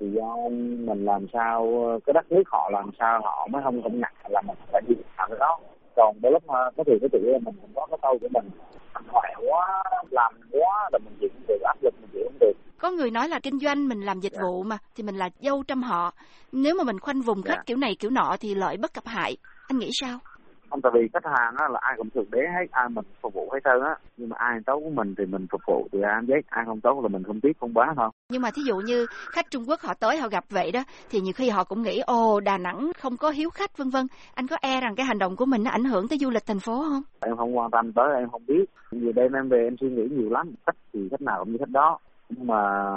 Thì 0.00 0.06
do 0.16 0.36
mình 0.88 1.04
làm 1.04 1.26
sao 1.32 1.66
cái 2.06 2.14
đất 2.14 2.32
nước 2.32 2.42
họ 2.46 2.70
làm 2.72 2.90
sao 2.98 3.20
họ 3.24 3.48
mới 3.50 3.62
không 3.64 3.82
công 3.82 4.00
nhận 4.00 4.12
là 4.28 4.42
mình 4.46 4.56
phải 4.72 4.82
đi 4.88 4.94
làm 5.18 5.28
cái 5.30 5.38
đó. 5.40 5.58
Còn 5.96 6.16
đôi 6.22 6.32
lúc 6.32 6.42
mà 6.46 6.58
có 6.76 6.84
thể 6.86 6.92
cái 7.00 7.08
tự 7.12 7.18
mình 7.44 7.54
cũng 7.60 7.70
có 7.74 7.86
cái 7.90 7.98
câu 8.02 8.18
của 8.20 8.28
mình 8.30 8.48
mình 8.94 9.04
khỏe 9.12 9.28
quá 9.50 9.82
làm 10.10 10.34
quá 10.50 10.88
là 10.92 10.98
mình 11.04 11.14
chịu 11.20 11.28
không 11.34 11.46
được 11.48 11.60
áp 11.64 11.76
lực 11.82 11.94
mình 12.00 12.10
chịu 12.12 12.22
không 12.24 12.38
được 12.40 12.52
có 12.78 12.83
người 12.94 13.10
nói 13.10 13.28
là 13.28 13.40
kinh 13.42 13.58
doanh 13.58 13.88
mình 13.88 14.00
làm 14.00 14.20
dịch 14.20 14.32
Dạ. 14.32 14.42
vụ 14.42 14.62
mà 14.62 14.78
thì 14.96 15.02
mình 15.02 15.16
là 15.16 15.28
dâu 15.40 15.62
trăm 15.68 15.82
họ. 15.82 16.12
Nếu 16.52 16.74
mà 16.78 16.84
mình 16.84 16.98
khoanh 17.00 17.20
vùng 17.20 17.42
Dạ. 17.44 17.54
khách 17.54 17.66
kiểu 17.66 17.76
này 17.76 17.96
kiểu 17.98 18.10
nọ 18.10 18.36
thì 18.40 18.54
lợi 18.54 18.76
bất 18.76 18.94
cập 18.94 19.06
hại. 19.06 19.36
Anh 19.68 19.78
nghĩ 19.78 19.90
sao? 20.00 20.18
Không 20.70 20.80
tại 20.82 20.92
vì 20.94 21.08
khách 21.12 21.24
hàng 21.24 21.54
á 21.58 21.68
là 21.68 21.78
ai 21.82 21.94
cũng 21.96 22.10
thực 22.10 22.30
đế 22.30 22.38
hết 22.38 22.66
ai 22.70 22.88
mình 22.88 23.04
phục 23.22 23.34
vụ 23.34 23.50
hết 23.52 23.58
trơn 23.64 23.82
á. 23.82 23.94
Nhưng 24.16 24.28
mà 24.28 24.36
ai 24.38 24.58
tốt 24.66 24.80
của 24.84 24.90
mình 24.90 25.14
thì 25.18 25.24
mình 25.26 25.46
phục 25.50 25.60
vụ 25.66 25.88
thì 25.92 25.98
ai 26.02 26.22
biết 26.26 26.46
ai 26.46 26.64
không 26.66 26.80
tốt 26.80 27.00
là 27.02 27.08
mình 27.08 27.22
không 27.24 27.40
biết 27.42 27.52
không 27.60 27.74
bán 27.74 27.88
thôi. 27.96 28.10
Nhưng 28.28 28.42
mà 28.42 28.50
thí 28.50 28.62
dụ 28.62 28.76
như 28.76 29.06
khách 29.10 29.50
Trung 29.50 29.64
Quốc 29.68 29.80
họ 29.80 29.94
tới 29.94 30.16
họ 30.18 30.28
gặp 30.28 30.44
vậy 30.50 30.72
đó 30.72 30.80
thì 31.10 31.20
nhiều 31.20 31.32
khi 31.36 31.48
họ 31.50 31.64
cũng 31.64 31.82
nghĩ 31.82 31.98
ồ 32.06 32.40
Đà 32.40 32.58
Nẵng 32.58 32.92
không 33.00 33.16
có 33.16 33.30
hiếu 33.30 33.50
khách 33.50 33.76
vân 33.78 33.90
vân. 33.90 34.06
Anh 34.34 34.46
có 34.46 34.56
e 34.60 34.80
rằng 34.80 34.94
cái 34.96 35.06
hành 35.06 35.18
động 35.18 35.36
của 35.36 35.44
mình 35.46 35.62
nó 35.64 35.70
ảnh 35.70 35.84
hưởng 35.84 36.08
tới 36.08 36.18
du 36.18 36.30
lịch 36.30 36.46
thành 36.46 36.60
phố 36.60 36.84
không? 36.88 37.02
Em 37.20 37.36
không 37.36 37.56
quan 37.58 37.70
tâm 37.70 37.92
tới 37.92 38.06
em 38.18 38.30
không 38.30 38.46
biết. 38.46 38.64
Nhiều 38.90 39.12
đêm 39.12 39.32
em 39.32 39.48
về 39.48 39.58
em 39.64 39.76
suy 39.80 39.88
nghĩ 39.90 40.02
nhiều 40.10 40.30
lắm 40.30 40.50
khách 40.66 40.76
thì 40.92 41.00
khách 41.10 41.20
nào 41.22 41.38
cũng 41.44 41.52
như 41.52 41.58
khách 41.58 41.70
đó 41.70 41.98
nhưng 42.28 42.46
mà 42.46 42.54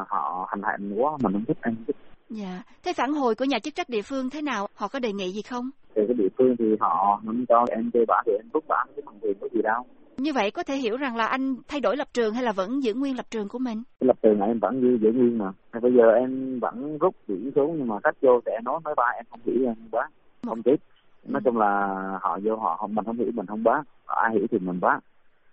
họ 0.08 0.48
hành 0.50 0.62
hạ 0.64 0.78
mình 0.80 1.02
quá 1.02 1.12
mình 1.22 1.34
không 1.34 1.46
thích 1.46 1.58
không 1.62 1.76
thích 1.88 1.96
dạ. 2.30 2.64
Thế 2.84 2.94
phản 2.94 3.14
hồi 3.14 3.36
của 3.36 3.46
nhà 3.46 3.60
chức 3.60 3.76
trách 3.76 3.90
địa 3.90 4.02
phương 4.02 4.30
thế 4.30 4.42
nào? 4.42 4.68
Họ 4.76 4.88
có 4.88 5.00
đề 5.00 5.14
nghị 5.14 5.32
gì 5.32 5.42
không? 5.42 5.70
Thì 5.96 6.02
cái 6.08 6.14
địa 6.18 6.28
phương 6.38 6.56
thì 6.60 6.66
họ 6.80 7.22
không 7.26 7.46
cho 7.50 7.66
em 7.70 7.92
chơi 7.94 8.06
bản 8.08 8.24
thì 8.26 8.32
em 8.32 8.50
rút 8.54 8.64
bản 8.68 8.88
chứ 8.96 9.02
bằng 9.06 9.16
tiền 9.22 9.34
có 9.42 9.48
gì 9.54 9.62
đâu. 9.62 9.84
Như 10.18 10.34
vậy 10.34 10.52
có 10.52 10.64
thể 10.64 10.76
hiểu 10.76 10.98
rằng 10.98 11.16
là 11.16 11.26
anh 11.26 11.56
thay 11.68 11.80
đổi 11.80 11.98
lập 11.98 12.08
trường 12.14 12.34
hay 12.34 12.44
là 12.44 12.52
vẫn 12.52 12.84
giữ 12.84 12.94
nguyên 12.94 13.18
lập 13.18 13.26
trường 13.32 13.48
của 13.48 13.60
mình? 13.60 13.84
Lập 14.00 14.18
trường 14.24 14.40
này 14.40 14.48
em 14.48 14.60
vẫn 14.60 14.82
giữ 14.82 14.98
giữ 15.02 15.12
nguyên 15.12 15.38
mà. 15.38 15.52
Thì 15.74 15.80
bây 15.80 15.94
giờ 15.94 16.12
em 16.12 16.60
vẫn 16.60 16.98
rút 16.98 17.16
biển 17.28 17.52
xuống 17.56 17.76
nhưng 17.78 17.88
mà 17.88 17.96
khách 18.04 18.22
vô 18.22 18.40
sẽ 18.46 18.60
nói 18.64 18.80
mấy 18.84 18.94
ba 18.98 19.12
em 19.16 19.26
không 19.30 19.40
hiểu 19.46 19.66
em 19.66 19.76
bán 19.92 20.12
không 20.48 20.64
tiếp 20.64 20.76
nói 21.28 21.42
chung 21.46 21.58
là 21.58 21.96
họ 22.22 22.40
vô 22.44 22.56
họ 22.56 22.78
không 22.78 22.96
mình 22.96 23.06
không 23.06 23.18
hiểu 23.18 23.32
mình 23.34 23.46
không 23.46 23.64
bán 23.64 23.84
ai 24.06 24.34
hiểu 24.34 24.48
thì 24.52 24.60
mình 24.60 24.80
bán 24.80 25.00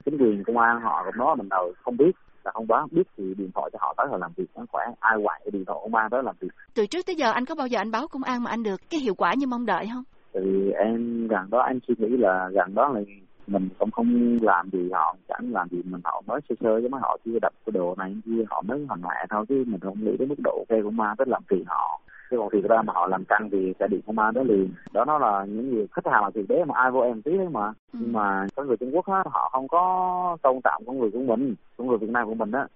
chính 0.05 0.19
quyền 0.19 0.45
công 0.45 0.59
an 0.59 0.81
họ 0.81 1.03
cũng 1.05 1.17
nói 1.17 1.37
mình 1.37 1.49
đầu 1.49 1.73
không 1.83 1.97
biết 1.97 2.13
là 2.45 2.51
không 2.55 2.67
bán 2.67 2.87
biết 2.91 3.03
thì 3.17 3.35
điện 3.37 3.51
thoại 3.55 3.71
cho 3.73 3.79
họ 3.83 3.95
tới 3.97 4.07
họ 4.11 4.17
làm 4.19 4.33
việc 4.37 4.47
nó 4.57 4.65
khỏe. 4.73 4.85
Ai 5.01 5.17
quậy 5.25 5.41
cái 5.45 5.51
điện 5.51 5.65
thoại 5.65 5.79
công 5.83 5.95
an 5.95 6.11
tới 6.11 6.23
làm 6.23 6.35
việc. 6.41 6.49
Từ 6.75 6.87
trước 6.87 7.07
tới 7.07 7.17
giờ 7.17 7.31
anh 7.31 7.45
có 7.45 7.55
bao 7.55 7.67
giờ 7.67 7.79
anh 7.79 7.91
báo 7.91 8.09
công 8.09 8.23
an 8.23 8.43
mà 8.43 8.51
anh 8.51 8.63
được 8.63 8.81
cái 8.91 9.01
hiệu 9.01 9.15
quả 9.15 9.35
như 9.35 9.47
mong 9.47 9.67
đợi 9.67 9.89
không? 9.93 10.05
Thì 10.35 10.71
em 10.71 11.27
gần 11.29 11.51
đó 11.51 11.59
anh 11.59 11.79
suy 11.89 11.95
nghĩ 11.99 12.17
là 12.17 12.49
gần 12.53 12.75
đó 12.75 12.89
là 12.89 13.01
mình 13.47 13.69
cũng 13.79 13.91
không 13.91 14.39
làm 14.43 14.71
gì 14.71 14.91
họ 14.93 15.17
chẳng 15.29 15.53
làm 15.53 15.69
gì 15.69 15.83
mình 15.85 16.01
họ 16.05 16.23
mới 16.27 16.41
sơ 16.49 16.55
sơ 16.61 16.81
chứ 16.81 16.89
mấy 16.89 17.01
họ 17.01 17.19
chưa 17.25 17.39
đập 17.43 17.53
cái 17.67 17.73
đồ 17.73 17.95
này 17.99 18.17
kia 18.25 18.45
họ 18.51 18.63
mới 18.63 18.87
hành 18.89 19.03
hạ 19.03 19.27
thôi 19.31 19.45
chứ 19.49 19.65
mình 19.67 19.81
không 19.81 20.05
nghĩ 20.05 20.17
đến 20.19 20.29
mức 20.29 20.39
độ 20.45 20.65
kêu 20.69 20.85
công 20.85 21.01
an 21.01 21.17
tới 21.17 21.27
làm 21.31 21.43
phiền 21.49 21.65
họ 21.67 22.01
chứ 22.31 22.37
còn 22.39 22.51
thiệt 22.51 22.65
ra 22.71 22.83
mà 22.83 22.93
họ 22.93 23.07
làm 23.07 23.25
căng 23.25 23.51
thì 23.51 23.73
sẽ 23.81 23.89
bị 23.89 24.03
công 24.07 24.19
an 24.19 24.35
tới 24.35 24.45
liền. 24.45 24.71
Đó 24.93 25.05
nó 25.05 25.19
là 25.19 25.45
những 25.45 25.75
người 25.75 25.87
khách 25.93 26.07
hàng 26.07 26.25
là 26.25 26.31
thiệt 26.35 26.45
đế 26.49 26.65
mà 26.65 26.75
ai 26.75 26.91
vô 26.91 27.01
em 27.01 27.23
tí 27.23 27.39
đấy 27.39 27.49
mà. 27.51 27.67
Ừ. 27.67 27.99
nhưng 28.03 28.13
mà 28.13 28.47
có 28.57 28.65
người 28.65 28.77
Trung 28.77 28.95
Quốc 28.95 29.07
á 29.07 29.23
họ 29.31 29.51
không 29.53 29.69
có 29.69 30.37
tôn 30.43 30.61
trọng 30.65 30.83
con 30.87 30.99
người 30.99 31.11
của 31.11 31.19
mình 31.19 31.55
con 31.77 31.87
người 31.87 31.99
Việt 31.99 32.11
Nam 32.11 32.27
của 32.27 32.35
mình 32.35 32.53
á. 32.53 32.67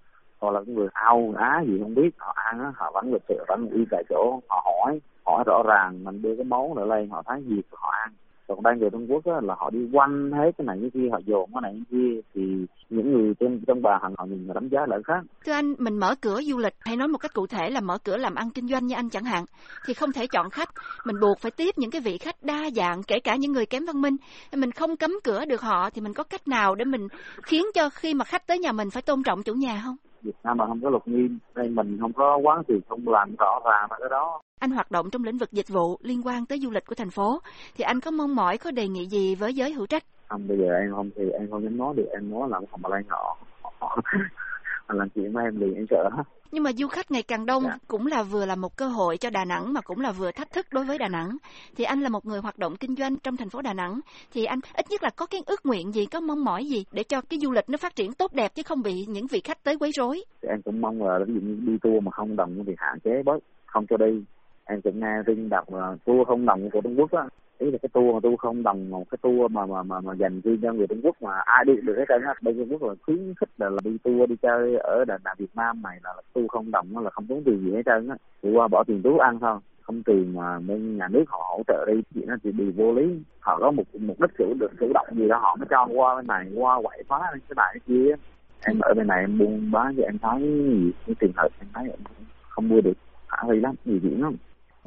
Hoặc 0.41 0.51
là 0.51 0.61
cái 0.67 0.75
người 0.75 0.89
Âu 0.93 1.35
Á 1.37 1.63
gì 1.67 1.79
không 1.83 1.95
biết 1.95 2.11
họ 2.19 2.33
ăn 2.37 2.61
á 2.61 2.73
họ 2.77 2.91
vẫn 2.95 3.13
lịch 3.13 3.23
sự 3.29 3.45
vẫn 3.49 3.69
y 3.73 3.85
tại 3.91 4.05
chỗ 4.09 4.41
họ 4.49 4.67
hỏi 4.67 5.01
hỏi 5.27 5.45
rõ 5.47 5.63
ràng 5.67 6.05
mình 6.05 6.23
đưa 6.23 6.37
cái 6.37 6.45
món 6.45 6.75
nữa 6.75 6.85
lên 6.85 7.11
họ 7.11 7.23
thấy 7.27 7.43
gì 7.49 7.63
họ 7.73 7.91
ăn 7.91 8.13
còn 8.49 8.63
đang 8.63 8.79
người 8.79 8.91
Trung 8.91 9.07
Quốc 9.11 9.25
á, 9.25 9.41
là 9.43 9.55
họ 9.59 9.71
đi 9.71 9.79
quanh 9.93 10.33
hết 10.33 10.51
cái 10.59 10.65
này 10.65 10.79
cái 10.81 10.91
kia 10.95 11.09
họ 11.13 11.19
dồn 11.27 11.51
cái 11.55 11.61
này 11.63 11.73
cái 11.73 11.85
kia 11.91 12.21
thì 12.35 12.43
những 12.91 13.13
người 13.13 13.35
trên 13.41 13.61
trong 13.67 13.83
bà 13.83 13.99
hàng 14.03 14.15
họ 14.19 14.27
nhìn 14.27 14.47
và 14.47 14.55
đánh 14.55 14.69
giá 14.69 14.81
lại 14.89 14.99
khác. 15.05 15.21
Thưa 15.47 15.53
anh 15.53 15.75
mình 15.79 15.99
mở 15.99 16.15
cửa 16.21 16.41
du 16.43 16.59
lịch 16.59 16.75
hay 16.81 16.97
nói 16.97 17.09
một 17.09 17.19
cách 17.19 17.35
cụ 17.35 17.47
thể 17.47 17.71
là 17.71 17.81
mở 17.81 17.99
cửa 17.99 18.17
làm 18.17 18.35
ăn 18.35 18.51
kinh 18.51 18.69
doanh 18.69 18.87
như 18.87 18.95
anh 18.95 19.09
chẳng 19.09 19.25
hạn 19.25 19.45
thì 19.87 19.95
không 19.95 20.13
thể 20.13 20.27
chọn 20.27 20.51
khách. 20.51 20.69
Mình 21.05 21.21
buộc 21.21 21.39
phải 21.39 21.51
tiếp 21.51 21.75
những 21.79 21.91
cái 21.91 22.01
vị 22.01 22.19
khách 22.19 22.37
đa 22.43 22.71
dạng 22.77 23.03
kể 23.03 23.21
cả 23.25 23.37
những 23.37 23.53
người 23.53 23.67
kém 23.67 23.85
văn 23.87 24.03
minh. 24.03 24.17
Mình 24.57 24.71
không 24.71 24.97
cấm 24.97 25.11
cửa 25.25 25.45
được 25.45 25.61
họ 25.61 25.91
thì 25.91 26.01
mình 26.01 26.15
có 26.15 26.25
cách 26.25 26.49
nào 26.49 26.75
để 26.75 26.85
mình 26.85 27.09
khiến 27.43 27.65
cho 27.75 27.91
khi 27.91 28.15
mà 28.15 28.25
khách 28.25 28.47
tới 28.47 28.59
nhà 28.59 28.73
mình 28.73 28.91
phải 28.91 29.03
tôn 29.03 29.23
trọng 29.23 29.43
chủ 29.43 29.55
nhà 29.55 29.81
không? 29.85 29.97
Việt 30.23 30.37
Nam 30.45 30.57
mà 30.57 30.67
không 30.67 30.81
có 30.83 30.91
luật 30.91 31.09
nghiêm 31.09 31.39
nên 31.55 31.75
mình 31.75 31.99
không 32.01 32.13
có 32.13 32.37
quán 32.37 32.63
thì 32.69 32.75
không 32.89 33.09
làm 33.09 33.35
rõ 33.39 33.61
ràng 33.65 33.89
cái 34.01 34.09
đó. 34.11 34.41
Anh 34.61 34.71
hoạt 34.71 34.91
động 34.91 35.11
trong 35.11 35.25
lĩnh 35.25 35.39
vực 35.39 35.53
dịch 35.53 35.69
vụ 35.69 35.99
liên 36.03 36.27
quan 36.27 36.47
tới 36.47 36.59
du 36.59 36.71
lịch 36.71 36.87
của 36.87 36.95
thành 36.95 37.11
phố. 37.11 37.41
Thì 37.77 37.85
anh 37.85 38.01
có 38.01 38.11
mong 38.11 38.37
mỏi 38.37 38.59
có 38.59 38.71
đề 38.71 38.89
nghị 38.89 39.07
gì 39.07 39.35
với 39.35 39.55
giới 39.55 39.73
hữu 39.73 39.87
trách? 39.87 40.05
Không 40.29 40.49
bây 40.49 40.59
giờ 40.59 40.75
em 40.75 40.93
không 40.95 41.11
thì 41.17 41.31
em 41.31 41.51
không 41.51 41.63
dám 41.63 41.77
nói 41.77 41.95
được 41.97 42.07
em 42.13 42.31
nói 42.31 42.49
là 42.49 42.61
không 42.71 42.83
mà 42.83 42.89
họ 43.09 43.37
họ 43.81 43.99
làm 44.97 45.09
chuyện 45.09 45.33
với 45.33 45.45
em 45.45 45.61
liền 45.61 45.75
em 45.75 45.87
sợ 45.91 46.11
nhưng 46.53 46.63
mà 46.63 46.71
du 46.73 46.89
khách 46.89 47.11
ngày 47.11 47.23
càng 47.23 47.47
đông 47.47 47.63
Dạ. 47.63 47.79
cũng 47.89 48.07
là 48.07 48.23
vừa 48.23 48.47
là 48.47 48.57
một 48.57 48.77
cơ 48.77 48.89
hội 48.89 49.17
cho 49.17 49.31
Đà 49.31 49.45
Nẵng 49.45 49.73
mà 49.73 49.81
cũng 49.81 50.01
là 50.01 50.13
vừa 50.13 50.31
thách 50.33 50.53
thức 50.53 50.67
đối 50.73 50.85
với 50.85 50.99
Đà 50.99 51.09
Nẵng. 51.09 51.37
Thì 51.77 51.85
anh 51.85 52.01
là 52.01 52.09
một 52.09 52.27
người 52.27 52.41
hoạt 52.41 52.59
động 52.59 52.77
kinh 52.77 52.95
doanh 52.97 53.17
trong 53.17 53.37
thành 53.37 53.49
phố 53.49 53.63
Đà 53.63 53.75
Nẵng 53.75 54.01
thì 54.33 54.45
anh 54.45 54.59
ít 54.75 54.91
nhất 54.91 55.03
là 55.03 55.11
có 55.17 55.27
cái 55.27 55.43
ước 55.47 55.67
nguyện 55.67 55.93
gì, 55.93 56.07
có 56.07 56.21
mong 56.21 56.45
mỏi 56.45 56.65
gì 56.65 56.85
để 56.93 57.03
cho 57.03 57.21
cái 57.21 57.39
du 57.39 57.51
lịch 57.51 57.69
nó 57.71 57.79
phát 57.79 57.97
triển 57.97 58.13
tốt 58.13 58.33
đẹp 58.33 58.55
chứ 58.55 58.63
không 58.63 58.83
bị 58.83 59.07
những 59.09 59.27
vị 59.27 59.41
khách 59.45 59.65
tới 59.65 59.77
quấy 59.81 59.91
rối. 59.93 60.25
thì 60.43 60.49
em 60.49 60.63
cũng 60.63 60.81
mong 60.81 61.03
là 61.03 61.19
ví 61.27 61.35
dụ 61.35 61.41
như 61.41 61.57
đi 61.67 61.79
tour 61.83 62.03
mà 62.05 62.11
không 62.11 62.37
đồng 62.37 62.65
thì 62.67 62.73
hạn 62.79 63.01
chế 63.05 63.23
bớt 63.25 63.39
không 63.67 63.87
cho 63.91 63.97
đi 63.97 64.25
em 64.65 64.81
cũng 64.83 65.01
nghe 65.01 65.17
tin 65.27 65.49
đọc 65.49 65.73
là 65.75 65.97
tour 66.05 66.27
không 66.27 66.47
đồng 66.47 66.71
của 66.71 66.81
Trung 66.81 67.01
Quốc 67.01 67.13
á 67.13 67.25
ý 67.59 67.71
là 67.71 67.79
cái 67.83 67.89
tour 67.93 68.15
mà 68.15 68.21
tour 68.23 68.39
không 68.39 68.63
đồng 68.63 68.91
một 68.91 69.05
cái 69.11 69.19
tour 69.23 69.53
mà 69.53 69.67
mà 69.67 69.83
mà, 69.83 70.01
mà 70.01 70.15
dành 70.15 70.41
riêng 70.41 70.61
cho 70.63 70.73
người 70.73 70.87
Trung 70.87 71.01
Quốc 71.03 71.23
mà 71.23 71.33
ai 71.45 71.65
đi 71.65 71.73
được 71.83 71.95
hết 71.99 72.05
trơn 72.09 72.23
á. 72.23 72.35
Bên 72.43 72.57
Trung 72.57 72.69
Quốc 72.73 72.83
là 72.89 72.95
khuyến 73.03 73.35
khích 73.41 73.51
là, 73.59 73.71
là 73.71 73.79
đi 73.85 73.99
tour 74.05 74.31
đi 74.31 74.37
chơi 74.43 74.77
ở 74.77 75.05
Đà 75.05 75.19
Nẵng 75.25 75.37
Việt 75.39 75.51
Nam 75.55 75.83
này 75.83 75.99
là 76.05 76.15
tour 76.33 76.47
không 76.49 76.71
đồng 76.71 76.99
là 76.99 77.11
không 77.11 77.27
tốn 77.27 77.43
tiền 77.45 77.65
gì 77.65 77.73
hết 77.73 77.83
trơn 77.87 78.09
á. 78.09 78.17
Chỉ 78.43 78.49
qua 78.53 78.69
bỏ 78.69 78.85
tiền 78.87 79.03
túi 79.03 79.19
ăn 79.19 79.39
thôi 79.41 79.59
không 79.81 80.03
tiền 80.03 80.35
mà 80.37 80.59
bên 80.59 80.97
nhà 80.97 81.09
nước 81.09 81.25
họ 81.29 81.55
hỗ 81.57 81.63
trợ 81.67 81.85
đi 81.87 82.03
thì 82.15 82.23
nó 82.27 82.37
chỉ 82.43 82.53
bị 82.53 82.71
vô 82.71 82.93
lý. 82.93 83.23
Họ 83.41 83.59
có 83.61 83.71
một 83.71 83.85
mục 83.93 84.21
đích 84.21 84.31
chủ 84.39 84.55
được 84.61 84.71
chủ 84.81 84.93
động 84.95 85.07
gì 85.13 85.29
đó 85.29 85.39
họ 85.39 85.57
mới 85.57 85.67
cho 85.71 85.89
qua 85.95 86.17
bên 86.17 86.27
này 86.27 86.47
qua 86.55 86.81
quậy 86.83 87.03
phá 87.09 87.19
cái 87.33 87.55
này 87.57 87.67
cái 87.73 87.81
kia 87.87 88.15
em 88.65 88.79
ở 88.81 88.95
bên 88.95 89.07
này 89.07 89.21
em 89.21 89.39
buôn 89.39 89.71
bán 89.71 89.95
thì 89.97 90.03
em 90.03 90.19
thấy 90.19 90.41
cái 91.07 91.15
tiền 91.19 91.33
thật 91.37 91.49
em 91.61 91.69
thấy 91.75 91.85
em 91.91 91.99
không 92.49 92.69
mua 92.69 92.81
được 92.81 92.93
khả 93.29 93.37
thi 93.53 93.61
lắm 93.61 93.75
nhiều 93.85 93.99
chuyện 94.03 94.23
lắm. 94.23 94.37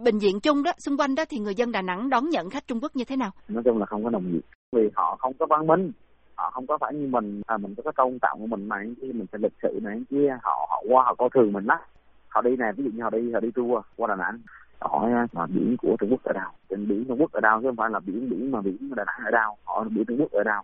Bệnh 0.03 0.19
viện 0.19 0.39
chung 0.39 0.63
đó, 0.63 0.71
xung 0.77 0.97
quanh 0.97 1.15
đó 1.15 1.23
thì 1.29 1.39
người 1.39 1.55
dân 1.55 1.71
Đà 1.71 1.81
Nẵng 1.81 2.09
đón 2.09 2.29
nhận 2.29 2.49
khách 2.49 2.67
Trung 2.67 2.79
Quốc 2.81 2.95
như 2.95 3.03
thế 3.03 3.15
nào? 3.15 3.31
nói 3.47 3.63
chung 3.63 3.77
là 3.77 3.85
không 3.85 4.03
có 4.03 4.09
đồng 4.09 4.33
nhiệt 4.33 4.43
vì 4.71 4.89
họ 4.95 5.15
không 5.19 5.33
có 5.39 5.45
văn 5.45 5.67
minh 5.67 5.91
họ 6.35 6.51
không 6.51 6.67
có 6.67 6.77
phải 6.77 6.93
như 6.93 7.07
mình 7.07 7.41
à, 7.47 7.57
mình 7.57 7.75
có 7.75 7.83
cái 7.83 7.93
tôn 7.97 8.19
tạo 8.19 8.37
của 8.39 8.47
mình 8.47 8.69
này 8.69 8.93
khi 9.01 9.13
mình 9.13 9.25
sẽ 9.31 9.37
lịch 9.37 9.53
sự 9.61 9.79
này 9.81 10.01
kia 10.09 10.37
họ 10.43 10.67
họ 10.69 10.83
qua 10.89 11.03
họ 11.03 11.15
coi 11.15 11.29
thường 11.33 11.53
mình 11.53 11.67
đó 11.67 11.79
họ 12.27 12.41
đi 12.41 12.55
này 12.55 12.73
ví 12.73 12.83
dụ 12.83 12.91
như 12.93 13.03
họ 13.03 13.09
đi 13.09 13.31
họ 13.31 13.39
đi 13.39 13.51
tour 13.51 13.83
qua 13.97 14.07
đà 14.07 14.15
nẵng 14.15 14.39
hỏi 14.79 15.11
à, 15.11 15.27
mà 15.33 15.45
biển 15.45 15.75
của 15.77 15.95
trung 15.99 16.09
quốc 16.11 16.23
ở 16.23 16.33
đâu? 16.33 16.51
Trên 16.69 16.87
biển 16.87 17.05
trung 17.07 17.21
quốc 17.21 17.31
ở 17.31 17.39
đâu 17.41 17.61
chứ 17.61 17.67
không 17.67 17.75
phải 17.75 17.89
là 17.89 17.99
biển 17.99 18.29
biển 18.29 18.51
mà 18.51 18.61
biển 18.61 18.95
đà 18.95 19.05
nẵng 19.05 19.25
ở 19.25 19.31
đâu 19.31 19.57
họ 19.63 19.83
biển 19.83 20.05
trung 20.05 20.19
quốc 20.19 20.31
ở 20.31 20.43
đâu. 20.43 20.61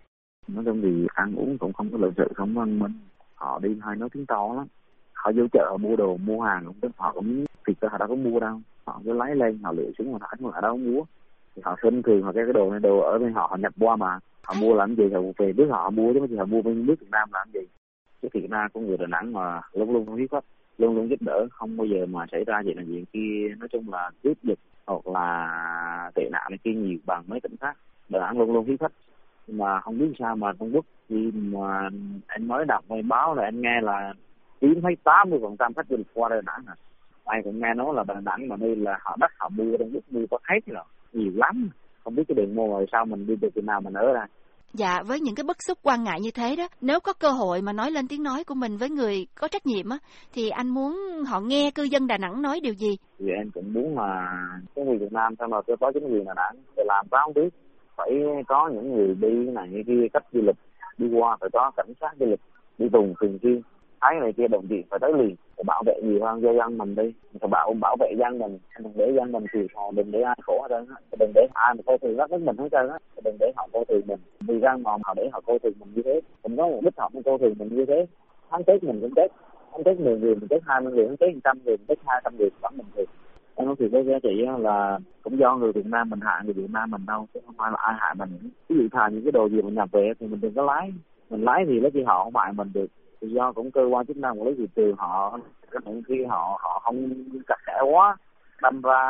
Nói 0.48 0.64
chung 0.66 0.82
thì 0.82 1.08
ăn 1.14 1.36
uống 1.36 1.58
cũng 1.58 1.74
không 1.74 1.90
có 1.92 1.98
lịch 2.02 2.14
sự 2.18 2.28
không 2.36 2.54
văn 2.54 2.80
minh 2.80 2.94
họ 3.36 3.60
đi 3.60 3.80
hay 3.82 3.96
nói 3.96 4.10
tiếng 4.14 4.26
to 4.26 4.54
lắm. 4.56 4.68
Họ 5.14 5.32
vô 5.36 5.44
chợ 5.54 5.78
mua 5.80 5.96
đồ 5.96 6.18
mua 6.18 6.42
hàng 6.42 6.66
cũng 6.82 6.92
họ 6.98 7.12
cũng 7.12 7.46
thịt 7.68 7.78
họ 7.82 7.98
đâu 7.98 8.08
có 8.08 8.16
mua 8.16 8.40
đâu 8.40 8.62
họ 8.88 9.02
cứ 9.06 9.14
lấy 9.14 9.36
lên, 9.36 9.60
họ 9.64 9.72
lựa 9.72 9.92
xuống 9.98 10.14
họ 10.14 10.20
thả 10.22 10.28
mà 10.40 10.50
ở 10.54 10.62
đâu 10.62 10.78
mua 10.78 11.04
thì 11.56 11.62
họ 11.66 11.76
xin 11.82 12.04
thường 12.04 12.24
họ 12.24 12.32
cái 12.32 12.44
cái 12.46 12.54
đồ 12.54 12.72
này, 12.72 12.80
đồ 12.80 13.00
ở 13.00 13.20
bên 13.20 13.34
họ 13.34 13.48
họ 13.50 13.58
nhập 13.58 13.74
qua 13.80 13.96
mà. 13.96 14.20
Họ 14.44 14.54
mua 14.62 14.76
làm 14.76 14.96
gì, 14.96 15.04
họ 15.14 15.20
về 15.38 15.54
nước 15.54 15.68
họ 15.70 15.90
mua, 15.90 16.14
chứ 16.14 16.36
họ 16.38 16.46
mua 16.46 16.62
bên 16.62 16.86
nước 16.86 16.96
Việt 17.00 17.12
Nam 17.12 17.30
làm 17.34 17.48
gì. 17.54 17.60
Chứ 18.22 18.28
Việt 18.34 18.50
Nam 18.50 18.70
có 18.74 18.80
người 18.82 18.98
Đà 18.98 19.08
Nẵng 19.08 19.34
mà 19.34 19.62
luôn 19.74 19.94
luôn 19.94 20.06
không 20.06 20.16
biết 20.16 20.32
khách 20.32 20.44
luôn 20.78 20.96
luôn 20.96 21.10
giúp 21.10 21.22
đỡ, 21.22 21.48
không 21.52 21.78
bao 21.78 21.88
giờ 21.88 22.06
mà 22.06 22.26
xảy 22.32 22.44
ra 22.44 22.62
chuyện 22.64 22.78
là 22.78 22.84
chuyện 22.88 23.06
kia 23.06 23.56
nói 23.60 23.68
chung 23.72 23.90
là 23.92 24.12
cướp 24.24 24.38
giật 24.44 24.60
hoặc 24.88 25.08
là 25.08 26.12
tệ 26.16 26.30
nạn 26.32 26.48
này 26.50 26.58
kia 26.64 26.74
nhiều 26.74 26.98
bằng 27.06 27.24
mấy 27.28 27.40
tỉnh 27.40 27.56
khác 27.62 27.78
Đà 28.10 28.20
Nẵng 28.20 28.40
luôn 28.40 28.54
luôn 28.54 28.66
hiếu 28.66 28.78
khách 28.80 28.92
mà 29.48 29.80
không 29.80 29.98
biết 29.98 30.12
sao 30.20 30.36
mà 30.36 30.54
Trung 30.60 30.76
Quốc 30.76 30.86
khi 31.10 31.32
mà 31.34 31.90
anh 32.28 32.48
mới 32.48 32.66
đọc 32.66 32.84
bài 32.88 33.02
báo 33.02 33.36
là 33.36 33.44
anh 33.44 33.62
nghe 33.62 33.82
là 33.82 34.14
chiếm 34.62 34.82
thấy 34.82 34.96
tám 35.04 35.30
mươi 35.30 35.40
phần 35.42 35.56
trăm 35.60 35.74
khách 35.74 35.88
du 35.90 35.98
lịch 35.98 36.08
qua 36.14 36.30
Đà 36.30 36.42
Nẵng 36.46 36.64
à 36.68 36.76
ai 37.28 37.42
cũng 37.44 37.60
nghe 37.60 37.74
nói 37.76 37.88
là 37.96 38.04
Đà 38.08 38.22
Nẵng 38.22 38.48
mà 38.48 38.56
đây 38.56 38.76
là 38.76 38.98
họ 39.02 39.16
đất 39.20 39.32
họ 39.38 39.50
mua 39.50 39.78
Trung 39.78 39.92
Quốc 39.94 40.04
mua 40.10 40.26
có 40.32 40.38
hết 40.44 40.60
rồi 40.66 40.84
nhiều 41.14 41.32
lắm. 41.36 41.70
Không 42.04 42.16
biết 42.16 42.24
cái 42.28 42.36
đường 42.36 42.56
môn 42.56 42.70
rồi 42.70 42.86
sao 42.92 43.06
mình 43.06 43.28
đi 43.28 43.36
được 43.36 43.50
từ 43.56 43.62
nào 43.62 43.82
mình 43.82 43.94
ở 43.94 44.14
ra. 44.14 44.26
Dạ, 44.74 45.04
với 45.08 45.20
những 45.20 45.36
cái 45.36 45.44
bức 45.44 45.58
xúc 45.64 45.78
quan 45.84 46.04
ngại 46.04 46.20
như 46.22 46.32
thế 46.32 46.56
đó, 46.56 46.68
nếu 46.82 47.00
có 47.00 47.14
cơ 47.14 47.30
hội 47.30 47.62
mà 47.62 47.74
nói 47.74 47.92
lên 47.92 48.08
tiếng 48.08 48.24
nói 48.24 48.44
của 48.44 48.56
mình 48.56 48.78
với 48.78 48.90
người 48.90 49.28
có 49.36 49.48
trách 49.48 49.66
nhiệm 49.66 49.90
á, 49.90 49.98
thì 50.34 50.50
anh 50.50 50.68
muốn 50.68 50.98
họ 51.28 51.40
nghe 51.40 51.72
cư 51.76 51.84
dân 51.84 52.08
Đà 52.08 52.18
Nẵng 52.18 52.42
nói 52.42 52.60
điều 52.64 52.74
gì? 52.74 52.98
Thì 53.20 53.26
em 53.38 53.52
cũng 53.54 53.74
muốn 53.74 53.98
là 53.98 54.38
cái 54.76 54.86
người 54.86 54.98
Việt 54.98 55.14
Nam 55.14 55.36
sao 55.40 55.48
mà 55.48 55.58
có 55.80 55.92
chính 55.94 56.14
quyền 56.14 56.26
Đà 56.26 56.34
Nẵng 56.34 56.56
để 56.78 56.84
làm 56.88 57.06
sao 57.12 57.22
không 57.24 57.34
biết. 57.34 57.50
Phải 57.96 58.10
có 58.48 58.70
những 58.74 58.96
người 58.96 59.16
đi 59.16 59.52
này 59.52 59.70
như 59.70 59.84
kia 59.88 60.08
cách 60.14 60.24
du 60.34 60.42
lịch 60.42 60.56
đi 60.98 61.08
qua 61.14 61.38
phải 61.40 61.50
có 61.54 61.72
cảnh 61.78 61.94
sát 62.02 62.12
du 62.20 62.26
lịch 62.26 62.40
đi 62.78 62.88
tuần 62.92 63.14
thường 63.20 63.38
xuyên 63.42 63.62
ái 64.00 64.20
này 64.20 64.34
kia, 64.34 64.48
đồng 64.48 64.68
tiền 64.70 64.84
phải 64.90 65.00
tới 65.00 65.14
liền. 65.14 65.36
Phải 65.56 65.64
bảo 65.68 65.84
vệ 65.86 65.94
nhiều 66.04 66.26
hơn 66.26 66.42
cho 66.42 66.54
dân 66.54 66.78
mình 66.78 66.96
đi. 66.96 67.14
Phải 67.42 67.50
bảo 67.50 67.74
bảo 67.82 67.96
vệ 68.00 68.14
dân 68.20 68.40
mình. 68.40 68.58
Đừng 68.80 68.94
để 68.96 69.12
dân 69.16 69.32
mình 69.32 69.46
thiệt 69.54 69.66
thòi 69.76 69.92
đừng 69.96 70.12
để 70.12 70.22
ai 70.22 70.36
khổ 70.44 70.62
hết 70.62 70.68
trơn 70.70 70.86
á. 70.90 70.96
Đừng 71.20 71.32
để 71.36 71.48
ai 71.54 71.74
mà 71.76 71.82
coi 71.86 71.98
thường 71.98 72.16
rất 72.16 72.32
đến 72.32 72.46
mình 72.46 72.58
hết 72.58 72.70
trơn 72.72 72.90
á. 72.90 72.98
Đừng 73.24 73.38
để 73.40 73.52
họ 73.56 73.68
coi 73.74 73.86
thường 73.86 74.02
mình. 74.08 74.20
Vì 74.48 74.60
ra 74.60 74.78
mà 74.78 74.92
họ 75.04 75.14
để 75.16 75.30
họ 75.34 75.42
coi 75.48 75.60
thường 75.60 75.74
mình 75.80 75.90
như 75.96 76.02
thế. 76.06 76.22
Mình 76.44 76.58
có 76.58 76.68
một 76.68 76.80
đích 76.84 76.98
họ 76.98 77.12
cô 77.14 77.22
coi 77.26 77.38
thường 77.38 77.56
mình 77.60 77.76
như 77.76 77.86
thế. 77.86 78.06
Tháng 78.50 78.64
tết 78.64 78.84
mình 78.84 79.02
cũng 79.02 79.14
tết. 79.16 79.32
Tháng 79.72 79.84
tết 79.84 80.00
mười 80.00 80.20
người 80.20 80.36
mình 80.36 80.48
tết 80.50 80.62
hai 80.66 80.82
mươi 80.82 80.94
người, 80.94 81.08
tháng 81.08 81.18
tết 81.18 81.30
trăm 81.44 81.58
người 81.66 81.78
mình 81.78 81.86
tết 81.88 81.98
hai 82.06 82.22
trăm 82.24 82.38
người 82.38 82.50
vẫn 82.62 82.74
mình 82.78 82.88
thiệt 82.96 83.08
em 83.58 83.66
nói 83.66 83.76
thiệt 83.80 83.92
với 83.92 84.06
giá 84.06 84.20
trị 84.24 84.46
là 84.60 85.00
cũng 85.22 85.40
do 85.40 85.58
người 85.58 85.72
Việt 85.72 85.86
Nam 85.86 86.10
mình 86.10 86.20
hại 86.22 86.42
người 86.46 86.54
Việt 86.54 86.70
Nam 86.74 86.92
mình 86.92 87.02
đâu, 87.08 87.28
chứ 87.34 87.40
không 87.46 87.56
phải 87.58 87.72
là 87.72 87.78
ai 87.80 87.96
hại 88.00 88.16
mình. 88.16 88.30
Ví 88.70 88.76
dụ 88.76 88.88
thà 88.92 89.08
những 89.08 89.24
cái 89.24 89.32
đồ 89.32 89.50
gì 89.50 89.62
mình 89.62 89.74
nhập 89.74 89.90
về 89.92 90.12
thì 90.20 90.28
mình 90.28 90.42
đừng 90.42 90.54
có 90.54 90.64
lái. 90.64 90.94
Mình 91.30 91.44
lái 91.44 91.66
thì 91.66 91.80
lấy 91.80 91.92
chi 91.92 92.04
họ 92.04 92.24
không 92.24 92.36
hại 92.36 92.54
mình 92.54 92.72
được 92.74 92.88
thì 93.22 93.28
do 93.28 93.52
cũng 93.52 93.72
cơ 93.72 93.82
quan 93.92 94.06
chức 94.06 94.18
năng 94.18 94.40
quản 94.40 94.48
lý 94.48 94.56
thị 94.58 94.68
trường 94.76 94.96
họ 94.98 95.40
những 95.86 96.02
khi 96.08 96.16
họ 96.30 96.60
họ 96.62 96.82
không 96.84 97.10
chặt 97.48 97.58
chẽ 97.68 97.74
quá 97.92 98.18
đâm 98.62 98.82
ra 98.82 99.02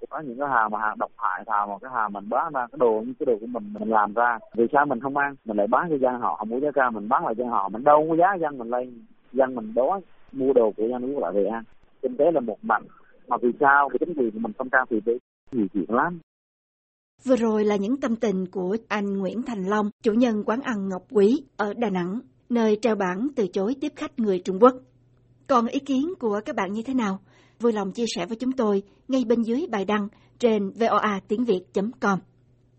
thì 0.00 0.06
có 0.10 0.20
những 0.20 0.38
cái 0.38 0.48
hàng 0.48 0.70
mà 0.70 0.78
hàng 0.78 0.98
độc 0.98 1.10
hại 1.16 1.44
hàng 1.46 1.68
mà 1.68 1.74
cái 1.80 1.90
hàng 1.94 2.12
mình 2.12 2.28
bán 2.28 2.52
ra 2.52 2.66
cái 2.72 2.78
đồ 2.78 3.04
cái 3.18 3.26
đồ 3.26 3.38
của 3.40 3.46
mình 3.46 3.74
mình 3.78 3.88
làm 3.88 4.14
ra 4.14 4.38
vì 4.56 4.64
sao 4.72 4.86
mình 4.86 5.00
không 5.00 5.16
ăn? 5.16 5.34
Mình 5.44 5.56
lại 5.56 5.66
bán 5.66 5.86
cho 5.90 5.96
dân 5.96 6.20
họ 6.20 6.36
không 6.36 6.48
mua 6.48 6.58
giá 6.58 6.68
cao 6.74 6.90
mình 6.90 7.08
bán 7.08 7.24
lại 7.24 7.34
cho 7.38 7.46
họ 7.48 7.68
mình 7.68 7.84
đâu 7.84 8.06
có 8.10 8.16
giá 8.16 8.34
dân 8.40 8.58
mình 8.58 8.70
lên 8.70 9.04
dân 9.32 9.54
mình 9.54 9.74
đói 9.74 10.00
mua 10.32 10.52
đồ 10.52 10.72
của 10.76 10.86
dân 10.90 11.00
nước 11.00 11.18
lại 11.18 11.32
về 11.34 11.46
ăn. 11.46 11.62
Kinh 12.02 12.16
tế 12.16 12.24
là 12.34 12.40
một 12.40 12.58
mạnh 12.62 12.82
mà 13.28 13.36
vì 13.42 13.48
sao? 13.60 13.88
Vì 13.92 13.98
chính 13.98 14.14
quyền 14.18 14.30
của 14.30 14.38
mình 14.38 14.52
không 14.58 14.70
cao 14.70 14.84
thì 14.90 15.00
đi 15.06 15.12
nhiều 15.52 15.66
chuyện 15.74 15.96
lắm. 15.96 16.20
Vừa 17.24 17.36
rồi 17.36 17.64
là 17.64 17.76
những 17.76 18.00
tâm 18.00 18.16
tình 18.16 18.46
của 18.52 18.76
anh 18.88 19.18
Nguyễn 19.18 19.42
Thành 19.42 19.64
Long, 19.64 19.90
chủ 20.02 20.12
nhân 20.12 20.44
quán 20.46 20.60
ăn 20.60 20.88
Ngọc 20.88 21.02
Quý 21.10 21.44
ở 21.56 21.74
Đà 21.76 21.90
Nẵng, 21.90 22.20
nơi 22.50 22.78
treo 22.82 22.94
bảng 22.94 23.28
từ 23.36 23.46
chối 23.46 23.76
tiếp 23.80 23.92
khách 23.96 24.18
người 24.18 24.38
Trung 24.44 24.62
Quốc. 24.62 24.74
Còn 25.46 25.66
ý 25.66 25.78
kiến 25.78 26.14
của 26.20 26.40
các 26.44 26.56
bạn 26.56 26.72
như 26.72 26.82
thế 26.82 26.94
nào? 26.94 27.18
Vui 27.60 27.72
lòng 27.72 27.92
chia 27.92 28.04
sẻ 28.16 28.26
với 28.26 28.36
chúng 28.36 28.52
tôi 28.52 28.82
ngay 29.08 29.24
bên 29.24 29.42
dưới 29.42 29.66
bài 29.70 29.84
đăng 29.84 30.08
trên 30.38 30.70
voa 30.70 31.20
tiếng 31.28 31.44
việt 31.44 31.60
com 32.00 32.18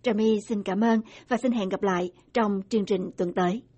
Trà 0.04 0.14
My 0.14 0.40
xin 0.50 0.64
cảm 0.64 0.84
ơn 0.84 1.02
và 1.28 1.38
xin 1.38 1.52
hẹn 1.52 1.70
gặp 1.70 1.84
lại 1.84 2.12
trong 2.34 2.62
chương 2.70 2.86
trình 2.86 3.12
tuần 3.18 3.34
tới. 3.34 3.62